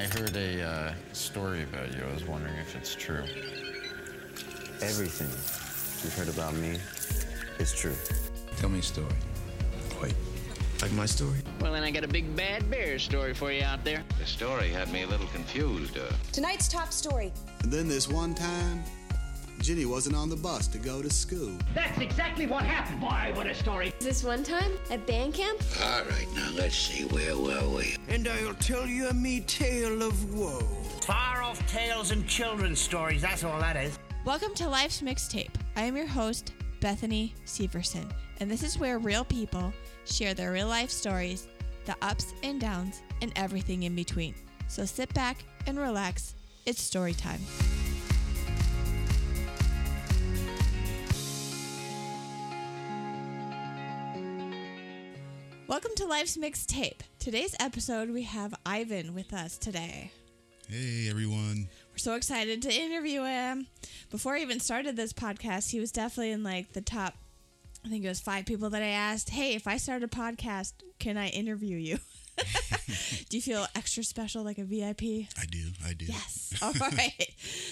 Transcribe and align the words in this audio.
I 0.00 0.04
heard 0.04 0.34
a 0.34 0.62
uh, 0.62 0.94
story 1.12 1.62
about 1.62 1.94
you. 1.94 2.02
I 2.02 2.14
was 2.14 2.24
wondering 2.24 2.54
if 2.54 2.74
it's 2.74 2.94
true. 2.94 3.22
Everything 4.80 5.28
you've 5.28 6.14
heard 6.16 6.30
about 6.30 6.54
me 6.54 6.78
is 7.58 7.74
true. 7.74 7.94
Tell 8.56 8.70
me 8.70 8.78
a 8.78 8.82
story. 8.82 9.12
Wait, 10.00 10.14
like 10.80 10.90
my 10.92 11.04
story? 11.04 11.36
Well, 11.60 11.74
then 11.74 11.82
I 11.82 11.90
got 11.90 12.04
a 12.04 12.08
big 12.08 12.34
bad 12.34 12.70
bear 12.70 12.98
story 12.98 13.34
for 13.34 13.52
you 13.52 13.62
out 13.62 13.84
there. 13.84 14.02
The 14.18 14.24
story 14.24 14.70
had 14.70 14.90
me 14.90 15.02
a 15.02 15.06
little 15.06 15.26
confused. 15.26 15.98
Uh, 15.98 16.10
Tonight's 16.32 16.66
top 16.66 16.94
story. 16.94 17.30
And 17.62 17.70
then 17.70 17.86
this 17.86 18.08
one 18.08 18.34
time, 18.34 18.82
Ginny 19.62 19.84
wasn't 19.84 20.16
on 20.16 20.30
the 20.30 20.36
bus 20.36 20.66
to 20.68 20.78
go 20.78 21.02
to 21.02 21.10
school. 21.10 21.52
That's 21.74 21.98
exactly 22.00 22.46
what 22.46 22.64
happened. 22.64 22.98
Boy, 22.98 23.36
what 23.36 23.46
a 23.46 23.54
story. 23.54 23.92
This 24.00 24.24
one 24.24 24.42
time 24.42 24.72
at 24.90 25.06
band 25.06 25.34
camp? 25.34 25.60
all 25.82 26.02
right, 26.04 26.26
now 26.34 26.50
let's 26.56 26.74
see. 26.74 27.04
Where 27.04 27.36
were 27.36 27.68
we? 27.76 27.94
And 28.08 28.26
I'll 28.26 28.54
tell 28.54 28.86
you 28.86 29.08
a 29.08 29.12
me 29.12 29.40
tale 29.40 30.02
of 30.02 30.34
woe. 30.34 30.60
Far 31.02 31.42
off 31.42 31.64
tales 31.70 32.10
and 32.10 32.26
children's 32.26 32.80
stories, 32.80 33.20
that's 33.20 33.44
all 33.44 33.60
that 33.60 33.76
is. 33.76 33.98
Welcome 34.24 34.54
to 34.54 34.66
Life's 34.68 35.02
Mixtape. 35.02 35.54
I 35.76 35.82
am 35.82 35.94
your 35.94 36.06
host, 36.06 36.54
Bethany 36.80 37.34
Severson, 37.44 38.10
and 38.40 38.50
this 38.50 38.62
is 38.62 38.78
where 38.78 38.98
real 38.98 39.24
people 39.26 39.74
share 40.06 40.32
their 40.32 40.52
real 40.52 40.68
life 40.68 40.90
stories, 40.90 41.48
the 41.84 41.94
ups 42.00 42.32
and 42.42 42.62
downs, 42.62 43.02
and 43.20 43.30
everything 43.36 43.82
in 43.82 43.94
between. 43.94 44.34
So 44.68 44.86
sit 44.86 45.12
back 45.12 45.36
and 45.66 45.78
relax. 45.78 46.34
It's 46.64 46.80
story 46.80 47.12
time. 47.12 47.40
Welcome 55.70 55.92
to 55.98 56.04
Life's 56.04 56.36
Mixtape. 56.36 57.02
Today's 57.20 57.54
episode, 57.60 58.10
we 58.10 58.24
have 58.24 58.52
Ivan 58.66 59.14
with 59.14 59.32
us 59.32 59.56
today. 59.56 60.10
Hey 60.68 61.06
everyone. 61.08 61.68
We're 61.92 61.98
so 61.98 62.14
excited 62.14 62.60
to 62.62 62.74
interview 62.74 63.22
him. 63.22 63.68
Before 64.10 64.34
I 64.34 64.40
even 64.40 64.58
started 64.58 64.96
this 64.96 65.12
podcast, 65.12 65.70
he 65.70 65.78
was 65.78 65.92
definitely 65.92 66.32
in 66.32 66.42
like 66.42 66.72
the 66.72 66.80
top, 66.80 67.14
I 67.86 67.88
think 67.88 68.04
it 68.04 68.08
was 68.08 68.18
five 68.18 68.46
people 68.46 68.68
that 68.70 68.82
I 68.82 68.88
asked, 68.88 69.30
hey, 69.30 69.54
if 69.54 69.68
I 69.68 69.76
start 69.76 70.02
a 70.02 70.08
podcast, 70.08 70.72
can 70.98 71.16
I 71.16 71.28
interview 71.28 71.76
you? 71.76 71.98
do 73.28 73.36
you 73.36 73.42
feel 73.42 73.66
extra 73.74 74.02
special 74.02 74.42
like 74.42 74.58
a 74.58 74.64
VIP? 74.64 75.02
I 75.38 75.46
do. 75.50 75.64
I 75.84 75.92
do. 75.92 76.06
Yes. 76.06 76.54
All 76.62 76.72
right. 76.80 77.30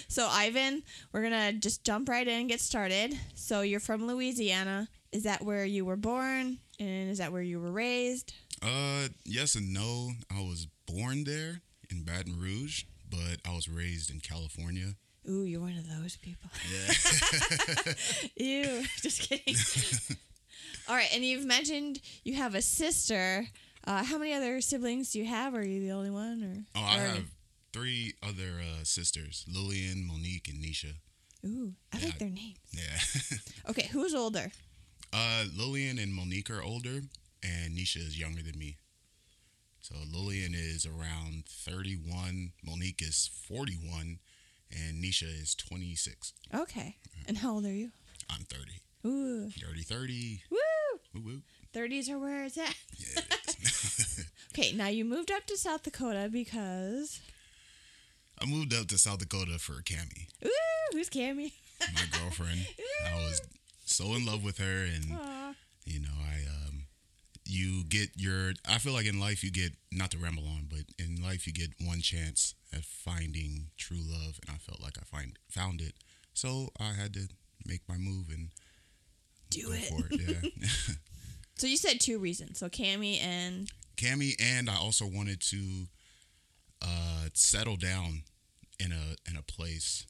So, 0.09 0.29
Ivan, 0.31 0.83
we're 1.13 1.29
going 1.29 1.33
to 1.33 1.53
just 1.59 1.85
jump 1.85 2.09
right 2.09 2.27
in 2.27 2.41
and 2.41 2.49
get 2.49 2.61
started. 2.61 3.19
So, 3.35 3.63
you're 3.63 3.81
from 3.81 4.07
Louisiana. 4.07 4.89
Is 5.13 5.25
that 5.25 5.43
where 5.43 5.65
you 5.65 5.85
were 5.85 5.97
born? 5.97 6.59
And 6.81 7.11
is 7.11 7.19
that 7.19 7.33
where 7.33 7.43
you 7.43 7.61
were 7.61 7.73
raised? 7.73 8.35
Uh, 8.63 9.09
yes 9.25 9.55
and 9.55 9.73
no. 9.73 10.11
I 10.31 10.41
was 10.41 10.67
born 10.87 11.25
there 11.25 11.61
in 11.91 12.03
Baton 12.03 12.39
Rouge, 12.39 12.85
but 13.11 13.39
I 13.47 13.55
was 13.55 13.69
raised 13.69 14.11
in 14.11 14.21
California. 14.21 14.95
Ooh, 15.29 15.43
you're 15.45 15.61
one 15.61 15.77
of 15.77 15.89
those 15.89 16.17
people. 16.17 16.51
Yeah. 16.73 17.93
Ew, 18.37 18.85
just 19.03 19.29
kidding. 19.29 19.55
All 20.89 20.95
right, 20.95 21.09
and 21.15 21.23
you've 21.25 21.45
mentioned 21.45 22.01
you 22.25 22.35
have 22.37 22.55
a 22.55 22.63
sister. 22.63 23.47
Uh, 23.89 24.05
how 24.05 24.19
many 24.19 24.35
other 24.35 24.61
siblings 24.61 25.13
do 25.13 25.19
you 25.19 25.25
have? 25.25 25.55
Are 25.55 25.65
you 25.65 25.81
the 25.81 25.93
only 25.93 26.11
one, 26.11 26.43
or? 26.45 26.79
oh, 26.79 26.85
I 26.85 26.97
or- 26.99 27.09
have 27.09 27.25
three 27.73 28.13
other 28.23 28.61
uh, 28.61 28.85
sisters: 28.85 29.47
Lillian, 29.49 30.07
Monique, 30.07 30.47
and 30.49 30.63
Nisha. 30.63 30.93
Ooh, 31.47 31.73
I 31.95 31.99
Yeah. 31.99 32.05
like 32.07 32.19
their 32.19 32.29
names. 32.31 32.59
Yeah. 32.73 33.39
Okay, 33.71 33.87
who's 33.93 34.15
older? 34.15 34.51
uh, 35.13 35.45
Lillian 35.57 35.99
and 35.99 36.13
Monique 36.15 36.51
are 36.51 36.63
older, 36.63 37.01
and 37.43 37.75
Nisha 37.77 37.97
is 37.99 38.19
younger 38.21 38.43
than 38.43 38.59
me. 38.59 38.77
So 39.81 39.95
Lillian 40.13 40.53
is 40.55 40.85
around 40.85 41.45
31, 41.49 42.53
Monique 42.63 43.01
is 43.03 43.31
41, 43.49 44.19
and 44.71 45.03
Nisha 45.03 45.25
is 45.43 45.55
26. 45.55 46.35
Okay, 46.55 46.97
and 47.27 47.39
how 47.39 47.53
old 47.55 47.65
are 47.65 47.73
you? 47.73 47.91
I'm 48.29 48.43
30. 48.43 48.83
Ooh, 49.07 49.51
Dirty 49.59 49.83
30. 49.83 50.43
woo! 50.51 50.59
Woo 51.15 51.23
woo. 51.25 51.43
Thirties 51.73 52.09
are 52.11 52.19
where 52.19 52.45
it's 52.45 52.59
at. 52.59 52.75
Yeah, 52.99 53.23
it 53.49 53.63
is. 53.63 54.25
Okay, 54.55 54.73
now 54.73 54.89
you 54.89 55.05
moved 55.05 55.31
up 55.31 55.47
to 55.47 55.57
South 55.57 55.85
Dakota 55.85 56.29
because. 56.33 57.21
I 58.43 58.47
moved 58.47 58.75
up 58.75 58.89
to 58.89 58.99
South 58.99 59.19
Dakota 59.19 59.59
for 59.59 59.75
Cami, 59.83 60.27
Ooh, 60.45 60.51
who's 60.93 61.09
Cami? 61.09 61.53
my 61.81 62.19
girlfriend. 62.19 62.67
I 63.07 63.15
was 63.17 63.41
so 63.85 64.15
in 64.15 64.25
love 64.27 64.43
with 64.43 64.59
her, 64.59 64.85
and 64.85 65.13
Aw. 65.13 65.55
you 65.85 66.01
know, 66.01 66.09
I 66.21 66.39
um, 66.67 66.87
you 67.45 67.85
get 67.85 68.09
your. 68.17 68.53
I 68.69 68.79
feel 68.79 68.93
like 68.95 69.07
in 69.07 69.21
life 69.21 69.45
you 69.45 69.53
get 69.53 69.73
not 69.93 70.11
to 70.13 70.19
ramble 70.19 70.47
on, 70.49 70.67
but 70.69 70.81
in 70.99 71.23
life 71.23 71.47
you 71.47 71.53
get 71.53 71.71
one 71.85 72.01
chance 72.01 72.55
at 72.73 72.85
finding 72.85 73.67
true 73.77 74.01
love, 74.03 74.41
and 74.45 74.51
I 74.53 74.59
felt 74.59 74.83
like 74.83 74.99
I 74.99 75.05
find 75.05 75.39
found 75.49 75.81
it. 75.81 75.95
So 76.35 76.71
I 76.81 76.95
had 76.95 77.13
to 77.15 77.29
make 77.65 77.83
my 77.89 77.97
move 77.97 78.29
and 78.31 78.49
Do 79.51 79.71
it. 79.73 79.85
for 79.85 80.07
it. 80.11 80.21
Yeah, 80.59 80.95
So 81.59 81.67
you 81.67 81.77
said 81.77 82.01
two 82.01 82.19
reasons. 82.19 82.59
So 82.59 82.69
Cammy 82.69 83.21
and 83.21 83.71
Cami, 83.97 84.35
and 84.41 84.71
I 84.71 84.77
also 84.77 85.07
wanted 85.07 85.41
to 85.43 85.87
uh, 86.81 87.29
settle 87.35 87.77
down 87.77 88.23
in 88.79 88.93
a 88.93 89.17
in 89.29 89.37
a 89.37 89.43
place 89.43 90.07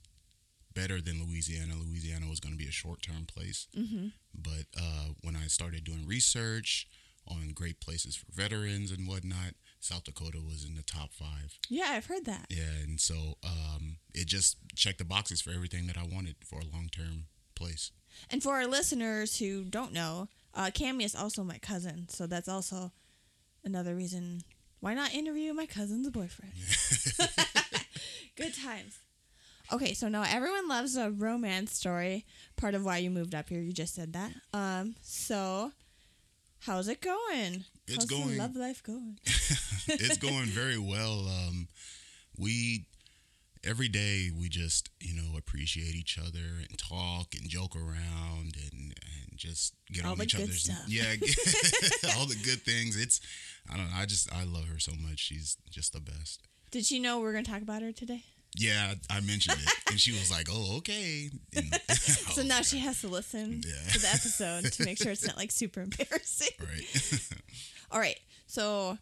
better 0.75 1.01
than 1.01 1.25
Louisiana. 1.25 1.75
Louisiana 1.75 2.27
was 2.29 2.39
going 2.41 2.53
to 2.53 2.59
be 2.59 2.69
a 2.69 2.73
short 2.73 3.03
term 3.03 3.27
place, 3.27 3.67
mm-hmm. 3.77 4.09
but 4.35 4.67
uh, 4.79 5.09
when 5.23 5.35
I 5.37 5.47
started 5.47 5.85
doing 5.85 6.07
research 6.07 6.87
on 7.27 7.53
great 7.55 7.81
places 7.81 8.17
for 8.17 8.27
veterans 8.31 8.91
and 8.91 9.09
whatnot, 9.09 9.55
South 9.81 10.05
Dakota 10.05 10.39
was 10.39 10.65
in 10.65 10.77
the 10.77 10.83
top 10.83 11.13
five. 11.13 11.59
yeah, 11.69 11.89
I've 11.91 12.07
heard 12.07 12.25
that. 12.27 12.47
Yeah, 12.51 12.83
and 12.83 13.01
so 13.01 13.39
um, 13.45 13.97
it 14.15 14.27
just 14.27 14.57
checked 14.77 14.99
the 14.99 15.05
boxes 15.05 15.41
for 15.41 15.51
everything 15.51 15.87
that 15.87 15.97
I 15.97 16.05
wanted 16.05 16.37
for 16.45 16.59
a 16.59 16.65
long 16.65 16.89
term 16.91 17.25
place. 17.55 17.91
And 18.31 18.43
for 18.43 18.55
our 18.55 18.67
listeners 18.67 19.39
who 19.39 19.65
don't 19.65 19.93
know, 19.93 20.29
uh, 20.59 20.71
Cammy 20.71 21.05
is 21.05 21.15
also 21.15 21.45
my 21.45 21.57
cousin, 21.59 22.09
so 22.09 22.27
that's 22.27 22.49
also 22.49 22.91
another 23.65 23.95
reason 23.95 24.43
why 24.81 24.93
not 24.93 25.15
interview 25.15 25.55
my 25.55 25.67
cousin's 25.67 26.11
boyfriend. 26.11 26.53
Good 28.37 28.55
times. 28.55 28.99
Okay, 29.73 29.95
so 29.95 30.09
now 30.09 30.25
everyone 30.29 30.67
loves 30.67 30.97
a 30.97 31.11
romance 31.11 31.73
story. 31.73 32.25
Part 32.57 32.75
of 32.75 32.85
why 32.85 32.99
you 32.99 33.11
moved 33.11 33.35
up 33.35 33.49
here, 33.49 33.61
you 33.61 33.73
just 33.73 33.95
said 33.95 34.15
that. 34.15 34.33
Um, 34.53 34.97
so 35.01 35.73
how's 36.61 36.89
it 36.89 37.01
going? 37.01 37.65
It's 37.87 37.97
how's 37.97 38.07
going- 38.07 38.39
love 38.39 38.57
life 38.57 38.83
going? 38.83 39.19
it's 39.87 40.17
going 40.17 40.47
very 40.47 40.79
well. 40.79 41.29
Um, 41.29 41.69
we 42.37 42.87
every 43.65 43.89
day 43.89 44.31
we 44.37 44.49
just 44.49 44.91
you 45.01 45.15
know 45.15 45.37
appreciate 45.37 45.95
each 45.95 46.19
other 46.19 46.41
and 46.69 46.79
talk 46.79 47.35
and 47.35 47.49
joke 47.49 47.75
around 47.77 48.55
and 48.57 48.95
and 48.95 49.37
just 49.37 49.75
get 49.93 50.05
All 50.05 50.13
on 50.13 50.19
the 50.19 50.25
each 50.25 50.37
good 50.37 50.45
other's 50.45 50.63
stuff. 50.65 50.85
yeah 50.89 51.05
all 52.19 52.27
the 52.27 52.39
good 52.45 52.63
things. 52.63 52.97
It's 53.01 53.21
I 53.71 53.77
don't 53.77 53.91
know. 53.91 53.97
I 53.97 54.07
just 54.07 54.33
I 54.33 54.45
love 54.45 54.67
her 54.69 54.79
so 54.79 54.93
much. 55.01 55.19
She's 55.21 55.57
just 55.71 55.93
the 55.93 56.01
best. 56.01 56.41
Did 56.71 56.85
she 56.85 56.99
know 56.99 57.21
we're 57.21 57.33
gonna 57.33 57.45
talk 57.45 57.63
about 57.63 57.83
her 57.83 57.93
today? 57.93 58.25
Yeah, 58.57 58.95
I, 59.11 59.21
mentioned 59.21 59.59
it, 59.61 59.73
and 59.91 60.01
she 60.01 60.13
was 60.13 60.31
like, 60.31 60.49
"Oh, 60.51 60.79
okay." 60.79 61.29
And 61.55 61.67
I 61.89 61.93
So 61.95 62.43
now 62.43 62.57
like, 62.57 62.65
she 62.65 62.79
has 62.79 63.03
to 63.03 63.09
listen 63.09 63.61
Yeah. 63.65 63.91
to 63.93 63.99
the 64.01 64.09
episode 64.09 64.73
to 64.73 64.85
make 64.87 64.97
sure 64.97 65.13
it's 65.13 65.27
not 65.27 65.37
like 65.37 65.51
super 65.51 65.83
embarrassing. 65.83 66.49
right. 66.59 67.29
All 67.91 68.01
right. 68.01 68.19
So 68.47 68.97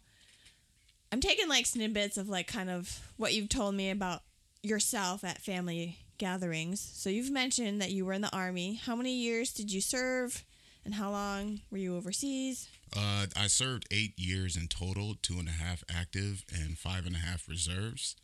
I'm 1.13 1.21
taking 1.21 1.47
like 1.47 1.65
snippets 1.65 2.17
of 2.17 2.27
like 2.27 2.47
kind 2.47 2.69
of 2.69 2.99
what 3.15 3.33
you've 3.33 3.47
told 3.49 3.73
me 3.73 3.89
about 3.89 4.21
yourself 4.63 5.23
at 5.23 5.41
family 5.41 5.97
gatherings. 6.17 6.81
So 6.93 7.09
you've 7.09 7.31
mentioned 7.31 7.81
that 7.81 7.91
you 7.91 8.05
were 8.05 8.13
in 8.13 8.21
the 8.21 8.35
army. 8.35 8.75
How 8.83 8.95
many 8.95 9.13
years 9.13 9.53
did 9.53 9.71
you 9.71 9.81
serve 9.81 10.43
and 10.85 10.95
how 10.95 11.11
long 11.11 11.61
were 11.69 11.77
you 11.77 11.95
overseas? 11.95 12.67
Uh, 12.95 13.25
I 13.35 13.47
served 13.47 13.85
eight 13.91 14.13
years 14.17 14.55
in 14.55 14.67
total, 14.67 15.15
two 15.21 15.37
and 15.39 15.47
a 15.47 15.51
half 15.51 15.83
active 15.93 16.43
and 16.53 16.77
five 16.77 17.05
and 17.05 17.15
a 17.15 17.19
half 17.19 17.47
reserves. 17.47 18.15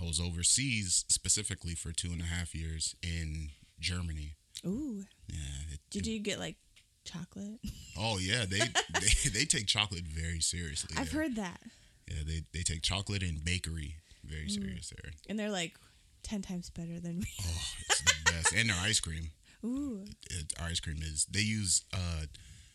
I 0.00 0.04
was 0.04 0.20
overseas 0.20 1.04
specifically 1.08 1.74
for 1.74 1.92
two 1.92 2.10
and 2.10 2.20
a 2.20 2.24
half 2.24 2.54
years 2.54 2.94
in 3.02 3.50
Germany. 3.78 4.34
Ooh. 4.66 5.04
Yeah. 5.28 5.36
It, 5.72 5.80
Did 5.90 6.06
you 6.06 6.18
get 6.18 6.38
like 6.38 6.56
chocolate? 7.04 7.60
Oh 8.02 8.18
yeah, 8.18 8.46
they 8.48 8.58
they, 8.58 9.30
they 9.30 9.44
take 9.44 9.66
chocolate 9.66 10.04
very 10.04 10.40
seriously. 10.40 10.96
I've 10.96 11.12
there. 11.12 11.22
heard 11.22 11.36
that. 11.36 11.60
Yeah, 12.08 12.22
they 12.26 12.42
they 12.54 12.62
take 12.62 12.80
chocolate 12.82 13.22
and 13.22 13.44
bakery 13.44 13.96
very 14.30 14.46
Mm. 14.46 14.50
serious 14.62 14.92
there. 14.96 15.12
And 15.28 15.38
they're 15.38 15.50
like 15.50 15.76
10 16.22 16.42
times 16.42 16.70
better 16.70 17.00
than 17.00 17.18
me. 17.18 17.26
Oh, 17.42 17.62
it's 17.88 18.00
the 18.02 18.12
best. 18.32 18.52
And 18.54 18.68
their 18.70 18.76
ice 18.80 19.00
cream. 19.00 19.30
Ooh. 19.64 20.04
It, 20.30 20.52
our 20.60 20.68
ice 20.68 20.80
cream 20.80 20.98
is. 21.02 21.26
They 21.30 21.40
use. 21.40 21.82
uh 21.92 22.26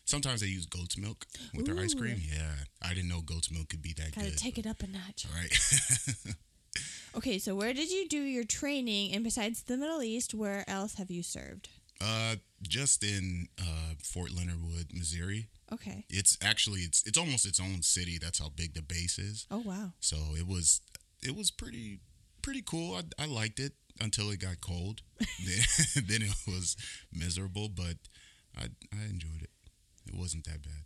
Sometimes 0.04 0.40
they 0.40 0.46
use 0.46 0.66
goat's 0.66 0.96
milk 0.96 1.26
with 1.52 1.66
their 1.66 1.76
ice 1.80 1.92
cream. 1.92 2.20
Yeah, 2.32 2.52
I 2.80 2.90
didn't 2.94 3.08
know 3.08 3.22
goat's 3.22 3.50
milk 3.50 3.70
could 3.70 3.82
be 3.82 3.92
that 3.94 4.14
Gotta 4.14 4.28
good. 4.30 4.38
take 4.38 4.56
it 4.56 4.64
up 4.64 4.80
a 4.84 4.86
notch. 4.86 5.26
All 5.26 5.36
right. 5.36 5.50
Okay, 7.16 7.38
so 7.38 7.54
where 7.54 7.72
did 7.72 7.90
you 7.90 8.06
do 8.06 8.20
your 8.20 8.44
training? 8.44 9.14
And 9.14 9.24
besides 9.24 9.62
the 9.62 9.78
Middle 9.78 10.02
East, 10.02 10.34
where 10.34 10.68
else 10.68 10.96
have 10.96 11.10
you 11.10 11.22
served? 11.22 11.70
Uh, 11.98 12.36
just 12.60 13.02
in 13.02 13.48
uh, 13.58 13.94
Fort 14.02 14.30
Leonard 14.30 14.62
Wood, 14.62 14.88
Missouri. 14.92 15.48
Okay. 15.72 16.04
It's 16.10 16.36
actually 16.42 16.80
it's 16.80 17.02
it's 17.06 17.16
almost 17.16 17.46
its 17.46 17.58
own 17.58 17.80
city. 17.80 18.18
That's 18.20 18.38
how 18.38 18.50
big 18.50 18.74
the 18.74 18.82
base 18.82 19.18
is. 19.18 19.46
Oh 19.50 19.62
wow. 19.64 19.92
So 20.00 20.16
it 20.38 20.46
was 20.46 20.82
it 21.26 21.36
was 21.36 21.50
pretty 21.50 22.00
pretty 22.42 22.62
cool. 22.62 22.94
I, 22.94 23.24
I 23.24 23.26
liked 23.26 23.58
it 23.58 23.72
until 24.00 24.30
it 24.30 24.40
got 24.40 24.60
cold. 24.60 25.02
then, 25.18 25.64
then 26.06 26.22
it 26.22 26.34
was 26.46 26.76
miserable, 27.12 27.68
but 27.68 27.96
I 28.56 28.66
I 28.92 29.04
enjoyed 29.10 29.42
it. 29.42 29.50
It 30.06 30.14
wasn't 30.14 30.44
that 30.44 30.62
bad. 30.62 30.84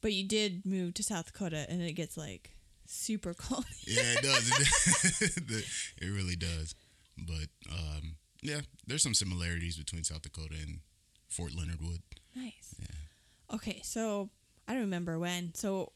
But 0.00 0.12
you 0.12 0.26
did 0.26 0.66
move 0.66 0.94
to 0.94 1.02
South 1.02 1.26
Dakota, 1.26 1.64
and 1.68 1.80
it 1.80 1.92
gets 1.92 2.16
like 2.16 2.50
super 2.86 3.34
cold. 3.38 3.64
Yeah, 3.86 4.02
it 4.02 4.22
does. 4.22 5.20
It, 5.22 5.64
it 6.02 6.10
really 6.10 6.36
does. 6.36 6.74
But 7.16 7.48
um, 7.70 8.16
yeah, 8.42 8.60
there's 8.86 9.02
some 9.02 9.14
similarities 9.14 9.76
between 9.76 10.04
South 10.04 10.22
Dakota 10.22 10.56
and 10.60 10.80
Fort 11.28 11.54
Leonard 11.56 11.80
Wood. 11.80 12.02
Nice. 12.34 12.74
Yeah. 12.78 13.54
Okay, 13.54 13.80
so 13.84 14.30
I 14.66 14.72
don't 14.72 14.82
remember 14.82 15.18
when. 15.18 15.54
So 15.54 15.92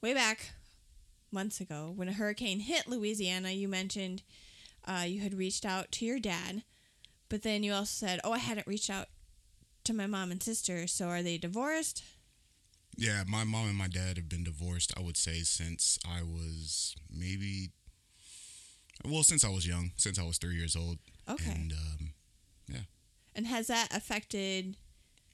way 0.00 0.14
back 0.14 0.52
months 1.32 1.60
ago, 1.60 1.92
when 1.94 2.08
a 2.08 2.12
hurricane 2.12 2.60
hit 2.60 2.86
Louisiana, 2.86 3.50
you 3.50 3.68
mentioned 3.68 4.22
uh, 4.86 5.04
you 5.06 5.20
had 5.20 5.34
reached 5.34 5.66
out 5.66 5.92
to 5.92 6.06
your 6.06 6.18
dad, 6.18 6.62
but 7.28 7.42
then 7.42 7.62
you 7.62 7.72
also 7.72 8.06
said, 8.06 8.20
"Oh, 8.24 8.32
I 8.32 8.38
hadn't 8.38 8.66
reached 8.66 8.90
out 8.90 9.08
to 9.84 9.92
my 9.92 10.06
mom 10.06 10.30
and 10.30 10.42
sister. 10.42 10.86
So 10.86 11.08
are 11.08 11.22
they 11.22 11.38
divorced?" 11.38 12.02
Yeah, 12.96 13.22
my 13.28 13.44
mom 13.44 13.68
and 13.68 13.76
my 13.76 13.86
dad 13.86 14.16
have 14.16 14.28
been 14.28 14.42
divorced. 14.42 14.92
I 14.96 15.02
would 15.02 15.16
say 15.16 15.42
since 15.42 15.98
I 16.04 16.22
was 16.22 16.96
maybe, 17.08 17.70
well, 19.04 19.22
since 19.22 19.44
I 19.44 19.50
was 19.50 19.66
young, 19.66 19.92
since 19.94 20.18
I 20.18 20.24
was 20.24 20.38
three 20.38 20.56
years 20.56 20.74
old. 20.74 20.98
Okay. 21.30 21.50
And 21.52 21.72
um, 21.72 22.10
yeah. 22.68 22.80
And 23.36 23.46
has 23.46 23.68
that 23.68 23.94
affected? 23.94 24.76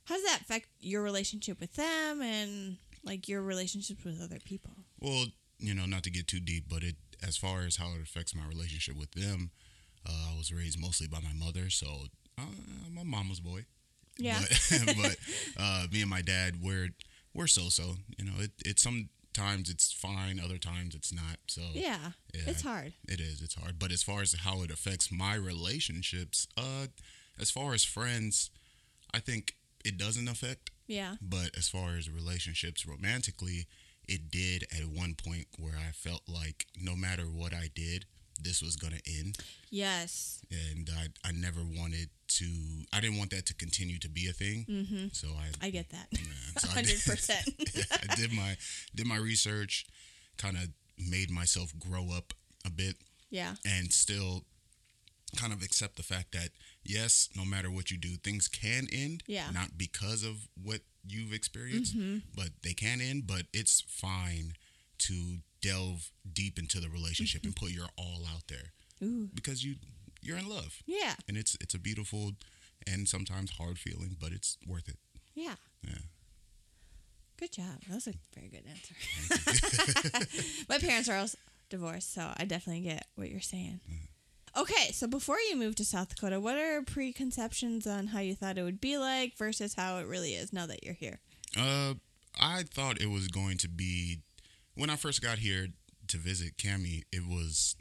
How 0.05 0.17
does 0.17 0.25
that 0.25 0.43
affect 0.43 0.69
your 0.81 1.03
relationship 1.03 1.59
with 1.59 1.75
them 1.75 2.21
and 2.21 2.77
like 3.03 3.29
your 3.29 3.41
relationships 3.41 4.05
with 4.05 4.21
other 4.23 4.39
people? 4.45 4.73
Well, 5.01 5.27
you 5.59 5.75
know, 5.75 5.87
not 5.87 6.03
to 6.05 6.11
get 6.11 6.27
too 6.27 6.41
deep, 6.41 6.65
but 6.69 6.83
it 6.83 6.97
as 7.27 7.37
far 7.37 7.63
as 7.63 7.77
how 7.77 7.93
it 7.95 8.03
affects 8.03 8.35
my 8.35 8.47
relationship 8.47 8.97
with 8.97 9.13
them, 9.13 9.51
uh, 10.07 10.33
I 10.33 10.37
was 10.37 10.53
raised 10.53 10.79
mostly 10.79 11.07
by 11.07 11.21
my 11.21 11.33
mother, 11.33 11.71
so 11.71 11.87
uh, 12.39 12.43
I'm 12.87 12.99
a 12.99 13.05
mama's 13.05 13.41
boy. 13.41 13.65
Yeah. 14.19 14.41
But, 14.41 14.97
but 14.97 15.17
uh, 15.59 15.87
me 15.93 16.03
and 16.03 16.11
my 16.11 16.23
dad, 16.23 16.63
we're 16.63 16.91
we're 17.35 17.47
so 17.47 17.69
so. 17.69 17.97
You 18.19 18.25
know, 18.27 18.33
it 18.39 18.53
it 18.65 18.79
sometimes 18.79 19.71
it's 19.71 19.93
fine, 19.93 20.41
other 20.43 20.59
times 20.59 20.95
it's 20.95 21.13
not. 21.13 21.39
So 21.47 21.63
Yeah, 22.33 22.43
it's 22.47 22.63
hard. 22.63 22.93
It 23.09 23.21
is. 23.21 23.41
It's 23.41 23.55
hard. 23.55 23.79
But 23.79 23.93
as 23.93 24.03
far 24.03 24.23
as 24.23 24.35
how 24.35 24.63
it 24.63 24.71
affects 24.71 25.11
my 25.11 25.35
relationships, 25.35 26.47
uh, 26.57 26.87
as 27.41 27.51
far 27.51 27.75
as 27.75 27.85
friends, 27.85 28.51
I 29.13 29.21
think 29.21 29.55
it 29.85 29.97
doesn't 29.97 30.29
affect. 30.29 30.71
Yeah. 30.87 31.17
But 31.23 31.51
as 31.57 31.69
far 31.69 31.97
as 31.97 32.11
relationships 32.11 32.87
romantically, 32.87 33.67
it 34.09 34.31
did 34.31 34.65
at 34.73 34.87
one 34.87 35.15
point 35.15 35.47
where 35.59 35.75
I 35.77 35.91
felt 35.93 36.23
like 36.29 36.67
no 36.81 36.95
matter 36.97 37.23
what 37.25 37.53
I 37.55 37.69
did, 37.75 38.05
this 38.43 38.63
was 38.63 38.77
gonna 38.77 39.01
end. 39.07 39.39
Yes. 39.71 40.41
And 40.51 40.89
I 40.97 41.09
I 41.29 41.33
never 41.33 41.61
wanted 41.61 42.11
to. 42.29 42.45
I 42.93 43.01
didn't 43.01 43.19
want 43.19 43.31
that 43.31 43.47
to 43.47 43.55
continue 43.55 43.99
to 44.01 44.09
be 44.09 44.29
a 44.29 44.33
thing. 44.33 44.67
Mm-hmm. 44.69 45.07
So 45.13 45.29
I 45.29 45.67
I 45.67 45.71
get 45.71 45.91
that. 45.91 46.09
yeah, 46.13 46.19
so 46.59 46.69
I 46.71 46.75
Hundred 46.75 47.01
did-. 47.05 47.87
I 48.11 48.15
did 48.17 48.33
my 48.33 48.57
did 48.95 49.07
my 49.07 49.17
research, 49.17 49.87
kind 50.37 50.57
of 50.57 50.69
made 50.99 51.31
myself 51.31 51.73
grow 51.79 52.11
up 52.17 52.33
a 52.67 52.71
bit, 52.71 52.97
Yeah. 53.31 53.55
and 53.65 53.93
still 53.93 54.45
kind 55.37 55.53
of 55.53 55.63
accept 55.63 55.97
the 55.97 56.03
fact 56.03 56.33
that 56.33 56.51
yes, 56.85 57.29
no 57.37 57.45
matter 57.45 57.71
what 57.71 57.91
you 57.91 57.97
do, 57.99 58.17
things 58.17 58.49
can 58.49 58.87
end. 58.93 59.23
Yeah. 59.27 59.51
Not 59.53 59.77
because 59.77 60.23
of 60.25 60.49
what 60.63 60.81
you've 61.07 61.33
experienced, 61.33 61.97
Mhm. 61.97 62.23
but 62.35 62.51
they 62.63 62.73
can 62.75 63.01
end. 63.01 63.27
But 63.27 63.47
it's 63.53 63.81
fine 63.89 64.55
to 64.99 65.39
delve 65.61 66.11
deep 66.31 66.59
into 66.59 66.81
the 66.81 66.89
relationship 66.89 67.45
and 67.45 67.55
put 67.57 67.71
your 67.71 67.89
all 67.97 68.27
out 68.27 68.47
there 68.49 68.73
Ooh. 69.03 69.29
because 69.35 69.65
you 69.65 69.77
you're 70.23 70.39
in 70.39 70.49
love. 70.49 70.83
Yeah. 70.87 71.17
And 71.29 71.37
it's 71.37 71.57
it's 71.61 71.75
a 71.75 71.79
beautiful 71.79 72.33
and 72.87 73.09
sometimes 73.09 73.51
hard 73.53 73.79
feeling, 73.79 74.17
but 74.21 74.33
it's 74.33 74.57
worth 74.67 74.89
it. 74.89 74.99
Yeah. 75.35 75.57
Yeah. 75.87 75.99
Good 77.37 77.53
job. 77.53 77.81
That 77.89 77.95
was 77.95 78.07
a 78.07 78.15
very 78.35 78.49
good 78.49 78.65
answer. 78.67 78.95
My 80.69 80.79
parents 80.79 81.09
are 81.09 81.17
also 81.19 81.37
divorced, 81.69 82.13
so 82.15 82.33
I 82.37 82.45
definitely 82.45 82.83
get 82.83 83.07
what 83.17 83.29
you're 83.31 83.41
saying. 83.41 83.81
Okay, 84.57 84.93
so 84.93 85.09
before 85.09 85.39
you 85.51 85.57
moved 85.57 85.79
to 85.79 85.85
South 85.85 86.15
Dakota, 86.15 86.39
what 86.39 86.57
are 86.57 86.83
preconceptions 86.83 87.87
on 87.87 88.09
how 88.09 88.21
you 88.21 88.35
thought 88.35 88.57
it 88.57 88.63
would 88.63 88.81
be 88.81 88.97
like 88.99 89.37
versus 89.37 89.75
how 89.75 89.99
it 89.99 90.07
really 90.07 90.35
is 90.35 90.53
now 90.53 90.67
that 90.67 90.85
you're 90.85 90.95
here? 90.95 91.19
Uh, 91.59 91.95
I 92.41 92.63
thought 92.63 93.01
it 93.01 93.11
was 93.11 93.27
going 93.29 93.59
to 93.59 93.69
be 93.69 94.21
when 94.75 94.91
I 94.91 94.97
first 94.97 95.23
got 95.23 95.39
here 95.39 95.69
to 96.09 96.17
visit 96.17 96.57
Cami. 96.57 97.03
It 97.13 97.27
was 97.29 97.75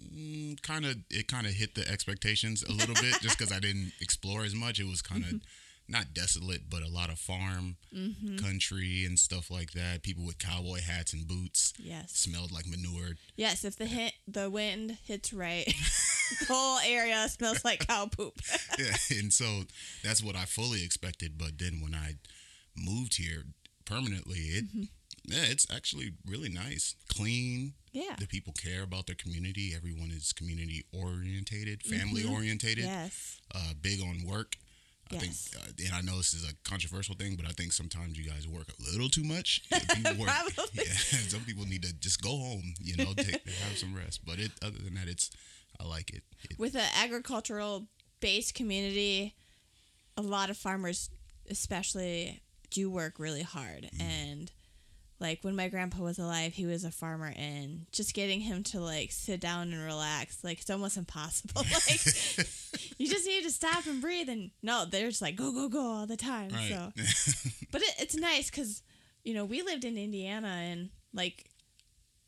mm, 0.00 0.60
kind 0.62 0.84
of 0.84 0.98
it 1.10 1.26
kind 1.26 1.46
of 1.46 1.54
hit 1.54 1.74
the 1.74 1.88
expectations 1.88 2.62
a 2.62 2.72
little 2.72 2.94
bit 2.94 3.14
just 3.20 3.36
because 3.36 3.52
I 3.52 3.58
didn't 3.58 3.92
explore 4.00 4.44
as 4.44 4.54
much. 4.54 4.78
It 4.78 4.86
was 4.86 5.02
kind 5.02 5.24
of 5.24 5.40
not 5.88 6.12
desolate, 6.12 6.68
but 6.68 6.82
a 6.82 6.88
lot 6.88 7.08
of 7.10 7.18
farm 7.18 7.76
Mhm. 7.94 8.38
country 8.38 9.04
and 9.06 9.18
stuff 9.18 9.50
like 9.50 9.72
that. 9.72 10.02
People 10.02 10.24
with 10.24 10.38
cowboy 10.38 10.80
hats 10.82 11.12
and 11.14 11.26
boots. 11.26 11.72
Yes. 11.78 12.12
smelled 12.16 12.52
like 12.52 12.66
manure. 12.66 13.16
Yes, 13.36 13.64
if 13.64 13.76
the 13.76 13.86
hit 13.86 14.12
the 14.26 14.50
wind 14.50 14.98
hits 15.04 15.32
right, 15.32 15.66
the 16.40 16.44
whole 16.46 16.78
area 16.80 17.26
smells 17.30 17.64
like 17.64 17.86
cow 17.86 18.06
poop. 18.06 18.40
yeah, 18.78 18.96
and 19.10 19.32
so 19.32 19.64
that's 20.02 20.22
what 20.22 20.36
I 20.36 20.44
fully 20.44 20.84
expected. 20.84 21.38
But 21.38 21.58
then 21.58 21.80
when 21.80 21.94
I 21.94 22.16
moved 22.76 23.16
here 23.16 23.44
permanently, 23.84 24.38
it 24.40 24.64
yeah, 25.24 25.44
it's 25.44 25.66
actually 25.70 26.12
really 26.26 26.48
nice, 26.48 26.94
clean. 27.08 27.74
Yeah. 27.92 28.16
the 28.20 28.26
people 28.26 28.52
care 28.52 28.82
about 28.82 29.06
their 29.06 29.16
community. 29.16 29.72
Everyone 29.74 30.10
is 30.12 30.32
community 30.32 30.84
orientated, 30.92 31.82
family 31.82 32.22
Mhm. 32.22 32.30
orientated. 32.30 32.84
Yes. 32.84 33.38
uh, 33.54 33.72
big 33.74 34.00
on 34.00 34.22
work. 34.24 34.56
I 35.10 35.14
Yes. 35.16 35.48
think, 35.48 35.62
uh, 35.62 35.86
and 35.86 35.94
I 35.94 36.00
know 36.00 36.16
this 36.18 36.34
is 36.34 36.44
a 36.48 36.52
controversial 36.68 37.14
thing, 37.14 37.36
but 37.36 37.46
I 37.46 37.52
think 37.52 37.72
sometimes 37.72 38.18
you 38.18 38.24
guys 38.28 38.46
work 38.46 38.66
a 38.68 38.90
little 38.92 39.08
too 39.08 39.24
much. 39.24 39.62
People 39.70 40.14
work- 40.18 40.28
Probably. 40.28 40.54
yeah, 40.86 40.92
some 41.28 41.40
people 41.44 41.64
need 41.64 41.82
to 41.82 41.92
just 41.94 42.20
go 42.22 42.30
home, 42.36 42.74
you 42.80 42.96
know, 42.96 43.12
take, 43.14 43.42
have 43.64 43.76
some 43.78 43.94
rest. 43.94 44.24
But 44.26 44.38
it, 44.38 44.52
other 44.62 44.78
than 44.78 44.94
that, 44.94 45.08
it's 45.08 45.30
I 45.80 45.84
like 45.84 46.10
it. 46.10 46.22
it 46.50 46.58
With 46.58 46.74
an 46.74 46.88
agricultural 46.96 47.86
based 48.20 48.54
community, 48.54 49.34
a 50.16 50.22
lot 50.22 50.50
of 50.50 50.56
farmers, 50.56 51.08
especially, 51.48 52.40
do 52.70 52.90
work 52.90 53.18
really 53.18 53.42
hard. 53.42 53.88
And 54.00 54.50
like 55.20 55.40
when 55.42 55.56
my 55.56 55.68
grandpa 55.68 56.02
was 56.02 56.18
alive, 56.18 56.54
he 56.54 56.66
was 56.66 56.84
a 56.84 56.90
farmer, 56.90 57.32
and 57.36 57.86
just 57.90 58.14
getting 58.14 58.40
him 58.40 58.62
to 58.64 58.80
like 58.80 59.10
sit 59.10 59.40
down 59.40 59.72
and 59.72 59.84
relax, 59.84 60.44
like 60.44 60.60
it's 60.60 60.70
almost 60.70 60.96
impossible. 60.96 61.62
like 61.88 62.06
you 62.98 63.08
just 63.08 63.26
need 63.26 63.42
to 63.42 63.50
stop 63.50 63.86
and 63.86 64.00
breathe. 64.00 64.28
And 64.28 64.50
no, 64.62 64.84
they're 64.84 65.08
just 65.08 65.22
like 65.22 65.36
go 65.36 65.52
go 65.52 65.68
go 65.68 65.80
all 65.80 66.06
the 66.06 66.16
time. 66.16 66.50
Right. 66.50 66.68
So, 66.68 66.92
but 67.72 67.82
it, 67.82 67.94
it's 67.98 68.14
nice 68.14 68.50
because 68.50 68.82
you 69.24 69.34
know 69.34 69.44
we 69.44 69.62
lived 69.62 69.84
in 69.84 69.98
Indiana, 69.98 70.48
and 70.48 70.90
like 71.12 71.50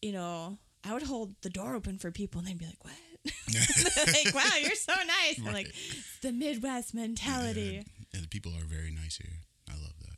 you 0.02 0.12
know 0.12 0.58
I 0.84 0.92
would 0.92 1.04
hold 1.04 1.34
the 1.42 1.50
door 1.50 1.74
open 1.76 1.98
for 1.98 2.10
people, 2.10 2.40
and 2.40 2.48
they'd 2.48 2.58
be 2.58 2.66
like, 2.66 2.84
"What?" 2.84 2.94
like, 4.06 4.34
wow, 4.34 4.56
you're 4.60 4.74
so 4.74 4.94
nice. 4.94 5.38
I'm 5.38 5.52
like, 5.52 5.72
the 6.22 6.32
Midwest 6.32 6.94
mentality. 6.94 7.84
Yeah, 7.86 8.04
and 8.14 8.24
the 8.24 8.28
people 8.28 8.52
are 8.52 8.64
very 8.64 8.90
nice 8.90 9.16
here. 9.16 9.42
I 9.68 9.74
love 9.74 9.92
that. 10.00 10.16